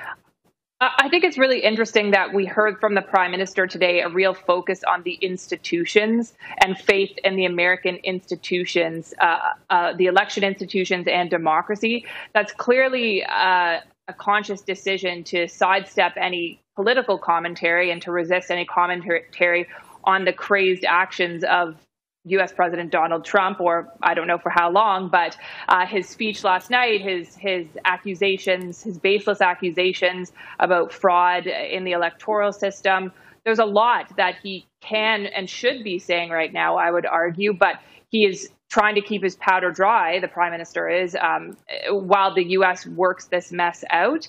I 0.83 1.11
think 1.11 1.25
it's 1.25 1.37
really 1.37 1.63
interesting 1.63 2.13
that 2.13 2.33
we 2.33 2.47
heard 2.47 2.81
from 2.81 2.95
the 2.95 3.03
prime 3.03 3.33
minister 3.33 3.67
today 3.67 4.01
a 4.01 4.09
real 4.09 4.33
focus 4.33 4.83
on 4.83 5.03
the 5.03 5.13
institutions 5.21 6.33
and 6.65 6.79
faith 6.79 7.11
in 7.23 7.37
the 7.37 7.45
American 7.45 7.97
institutions, 7.97 9.13
uh, 9.21 9.51
uh, 9.69 9.93
the 9.93 10.07
election 10.07 10.43
institutions, 10.43 11.07
and 11.07 11.29
democracy. 11.29 12.07
That's 12.33 12.53
clearly 12.53 13.23
uh, 13.25 13.81
a 14.09 14.13
conscious 14.17 14.63
decision 14.63 15.23
to 15.25 15.49
sidestep 15.49 16.15
any 16.17 16.63
political 16.77 17.19
commentary 17.19 17.91
and 17.91 18.01
to 18.01 18.11
resist 18.11 18.51
any 18.51 18.65
commentary 18.65 19.69
on 20.05 20.25
the 20.25 20.33
crazed 20.33 20.87
actions 20.87 21.45
of 21.45 21.77
U.S. 22.25 22.53
President 22.53 22.91
Donald 22.91 23.25
Trump, 23.25 23.61
or 23.61 23.93
I 24.03 24.13
don't 24.13 24.27
know 24.27 24.39
for 24.39 24.51
how 24.51 24.71
long, 24.71 25.09
but 25.09 25.37
uh, 25.69 25.87
his 25.87 26.09
speech 26.09 26.45
last 26.45 26.71
night, 26.71 27.01
his 27.01 27.35
his 27.37 27.67
accusations, 27.85 28.83
his 28.83 28.99
baseless 28.99 29.41
accusations 29.41 30.33
about 30.59 30.93
fraud 30.93 31.47
in 31.47 31.85
the 31.85 31.93
electoral 31.93 32.53
system. 32.53 33.13
There's 33.45 33.59
a 33.59 33.65
lot 33.65 34.15
that 34.19 34.37
he 34.43 34.67
can 34.83 35.27
and 35.27 35.49
should 35.49 35.83
be 35.83 35.99
saying 35.99 36.29
right 36.31 36.53
now. 36.53 36.77
I 36.77 36.91
would 36.91 37.07
argue, 37.07 37.55
but 37.55 37.77
he 38.11 38.27
is 38.27 38.51
trying 38.69 38.97
to 38.97 39.01
keep 39.01 39.23
his 39.23 39.37
powder 39.37 39.71
dry. 39.71 40.21
The 40.21 40.29
prime 40.29 40.53
minister 40.53 40.91
is 40.91 41.17
um, 41.19 41.57
while 41.89 42.35
the 42.35 42.45
U.S. 42.51 42.87
works 42.87 43.27
this 43.27 43.51
mess 43.51 43.83
out. 43.91 44.29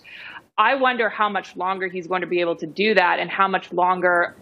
I 0.57 0.75
wonder 0.75 1.09
how 1.09 1.27
much 1.27 1.57
longer 1.57 1.87
he's 1.87 2.07
going 2.07 2.21
to 2.21 2.27
be 2.27 2.39
able 2.39 2.55
to 2.57 2.67
do 2.67 2.93
that, 2.93 3.19
and 3.19 3.29
how 3.29 3.49
much 3.49 3.73
longer 3.73 4.35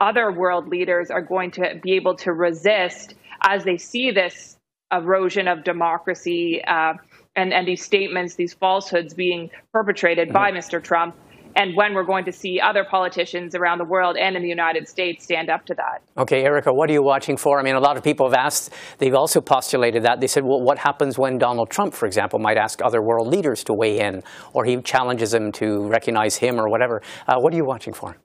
other 0.00 0.32
world 0.32 0.68
leaders 0.68 1.10
are 1.10 1.22
going 1.22 1.50
to 1.52 1.78
be 1.82 1.92
able 1.92 2.16
to 2.16 2.32
resist 2.32 3.14
as 3.42 3.64
they 3.64 3.76
see 3.76 4.10
this 4.10 4.56
erosion 4.92 5.48
of 5.48 5.64
democracy 5.64 6.62
uh, 6.66 6.94
and, 7.36 7.52
and 7.52 7.66
these 7.66 7.84
statements, 7.84 8.34
these 8.34 8.54
falsehoods 8.54 9.14
being 9.14 9.50
perpetrated 9.72 10.28
mm-hmm. 10.28 10.34
by 10.34 10.50
Mr. 10.50 10.82
Trump 10.82 11.14
and 11.56 11.76
when 11.76 11.94
we're 11.94 12.04
going 12.04 12.24
to 12.24 12.32
see 12.32 12.60
other 12.60 12.84
politicians 12.84 13.54
around 13.54 13.78
the 13.78 13.84
world 13.84 14.16
and 14.16 14.36
in 14.36 14.42
the 14.42 14.48
United 14.48 14.88
States 14.88 15.24
stand 15.24 15.50
up 15.50 15.66
to 15.66 15.74
that. 15.74 16.02
Okay, 16.16 16.44
Erica, 16.44 16.72
what 16.72 16.88
are 16.90 16.92
you 16.92 17.02
watching 17.02 17.36
for? 17.36 17.58
I 17.58 17.62
mean, 17.62 17.74
a 17.74 17.80
lot 17.80 17.96
of 17.96 18.04
people 18.04 18.28
have 18.28 18.38
asked, 18.38 18.72
they've 18.98 19.14
also 19.14 19.40
postulated 19.40 20.04
that. 20.04 20.20
They 20.20 20.26
said, 20.26 20.44
well, 20.44 20.60
what 20.60 20.78
happens 20.78 21.18
when 21.18 21.38
Donald 21.38 21.70
Trump, 21.70 21.94
for 21.94 22.06
example, 22.06 22.38
might 22.38 22.56
ask 22.56 22.80
other 22.82 23.02
world 23.02 23.28
leaders 23.28 23.64
to 23.64 23.74
weigh 23.74 23.98
in, 23.98 24.22
or 24.52 24.64
he 24.64 24.80
challenges 24.82 25.32
them 25.32 25.52
to 25.52 25.88
recognize 25.88 26.36
him 26.36 26.60
or 26.60 26.68
whatever? 26.68 27.02
Uh, 27.26 27.36
what 27.38 27.52
are 27.52 27.56
you 27.56 27.64
watching 27.64 27.92
for? 27.92 28.16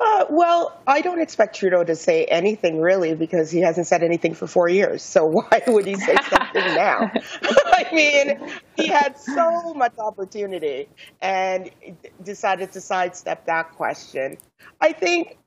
Uh, 0.00 0.24
well, 0.30 0.80
I 0.86 1.00
don't 1.00 1.20
expect 1.20 1.56
Trudeau 1.56 1.84
to 1.84 1.96
say 1.96 2.24
anything 2.24 2.80
really 2.80 3.14
because 3.14 3.50
he 3.50 3.60
hasn't 3.60 3.86
said 3.86 4.02
anything 4.02 4.34
for 4.34 4.46
four 4.46 4.68
years. 4.68 5.02
So 5.02 5.26
why 5.26 5.62
would 5.66 5.86
he 5.86 5.94
say 5.96 6.16
something 6.28 6.74
now? 6.74 7.10
I 7.42 7.86
mean, 7.92 8.50
he 8.76 8.88
had 8.88 9.18
so 9.18 9.74
much 9.74 9.98
opportunity 9.98 10.88
and 11.20 11.70
decided 12.22 12.72
to 12.72 12.80
sidestep 12.80 13.46
that 13.46 13.72
question. 13.72 14.38
I 14.80 14.92
think, 14.92 15.38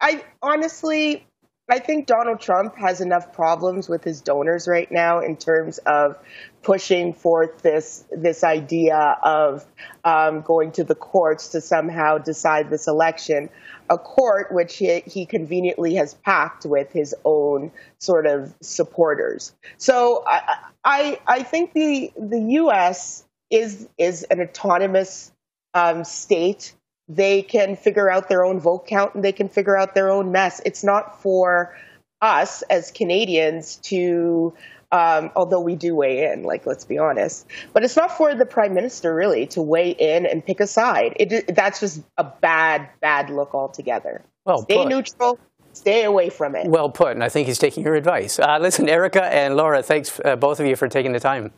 I 0.00 0.24
honestly, 0.42 1.26
I 1.70 1.78
think 1.78 2.06
Donald 2.06 2.40
Trump 2.40 2.76
has 2.78 3.00
enough 3.00 3.32
problems 3.32 3.88
with 3.88 4.02
his 4.02 4.20
donors 4.20 4.66
right 4.66 4.90
now 4.90 5.20
in 5.20 5.36
terms 5.36 5.78
of 5.78 6.18
pushing 6.62 7.14
forth 7.14 7.62
this 7.62 8.04
this 8.10 8.42
idea 8.42 9.16
of 9.22 9.64
um, 10.04 10.40
going 10.40 10.72
to 10.72 10.84
the 10.84 10.96
courts 10.96 11.48
to 11.48 11.60
somehow 11.60 12.18
decide 12.18 12.70
this 12.70 12.88
election, 12.88 13.48
a 13.88 13.96
court 13.96 14.52
which 14.52 14.78
he, 14.78 15.00
he 15.06 15.26
conveniently 15.26 15.94
has 15.94 16.14
packed 16.14 16.66
with 16.66 16.90
his 16.90 17.14
own 17.24 17.70
sort 17.98 18.26
of 18.26 18.52
supporters. 18.60 19.54
So 19.76 20.24
I 20.26 20.64
I, 20.84 21.20
I 21.24 21.42
think 21.44 21.72
the 21.72 22.12
the 22.18 22.40
U.S. 22.40 23.24
is 23.48 23.88
is 23.96 24.24
an 24.24 24.40
autonomous 24.40 25.30
um, 25.74 26.02
state 26.02 26.74
they 27.10 27.42
can 27.42 27.74
figure 27.74 28.08
out 28.08 28.28
their 28.28 28.44
own 28.44 28.60
vote 28.60 28.86
count 28.86 29.14
and 29.16 29.24
they 29.24 29.32
can 29.32 29.48
figure 29.48 29.76
out 29.76 29.94
their 29.94 30.08
own 30.08 30.30
mess. 30.30 30.60
It's 30.64 30.84
not 30.84 31.20
for 31.20 31.76
us 32.22 32.62
as 32.70 32.92
Canadians 32.92 33.76
to, 33.76 34.54
um, 34.92 35.30
although 35.34 35.60
we 35.60 35.74
do 35.74 35.96
weigh 35.96 36.30
in, 36.30 36.44
like 36.44 36.66
let's 36.66 36.84
be 36.84 36.98
honest, 36.98 37.46
but 37.72 37.82
it's 37.82 37.96
not 37.96 38.16
for 38.16 38.32
the 38.34 38.46
prime 38.46 38.74
minister 38.74 39.12
really 39.12 39.44
to 39.48 39.60
weigh 39.60 39.90
in 39.90 40.24
and 40.24 40.46
pick 40.46 40.60
a 40.60 40.68
side. 40.68 41.14
It, 41.16 41.52
that's 41.52 41.80
just 41.80 42.02
a 42.16 42.24
bad, 42.24 42.88
bad 43.00 43.28
look 43.28 43.54
altogether. 43.54 44.22
Well, 44.46 44.62
stay 44.62 44.76
put. 44.76 44.88
neutral. 44.88 45.38
Stay 45.72 46.04
away 46.04 46.30
from 46.30 46.54
it. 46.54 46.66
Well 46.66 46.90
put, 46.90 47.12
and 47.12 47.24
I 47.24 47.28
think 47.28 47.46
he's 47.46 47.58
taking 47.58 47.84
your 47.84 47.94
advice. 47.94 48.38
Uh, 48.38 48.58
listen, 48.60 48.88
Erica 48.88 49.24
and 49.24 49.56
Laura, 49.56 49.82
thanks 49.82 50.20
uh, 50.24 50.36
both 50.36 50.60
of 50.60 50.66
you 50.66 50.76
for 50.76 50.88
taking 50.88 51.12
the 51.12 51.20
time. 51.20 51.52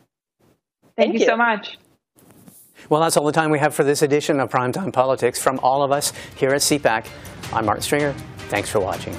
Thank, 0.96 0.96
Thank 0.96 1.14
you, 1.14 1.20
you 1.20 1.26
so 1.26 1.36
much. 1.36 1.78
Well, 2.88 3.00
that's 3.00 3.16
all 3.16 3.24
the 3.24 3.32
time 3.32 3.50
we 3.50 3.58
have 3.58 3.74
for 3.74 3.84
this 3.84 4.02
edition 4.02 4.40
of 4.40 4.50
Primetime 4.50 4.92
Politics. 4.92 5.40
From 5.40 5.58
all 5.60 5.82
of 5.82 5.92
us 5.92 6.12
here 6.36 6.50
at 6.50 6.60
CPAC, 6.60 7.06
I'm 7.52 7.66
Martin 7.66 7.82
Stringer. 7.82 8.12
Thanks 8.48 8.68
for 8.70 8.80
watching. 8.80 9.16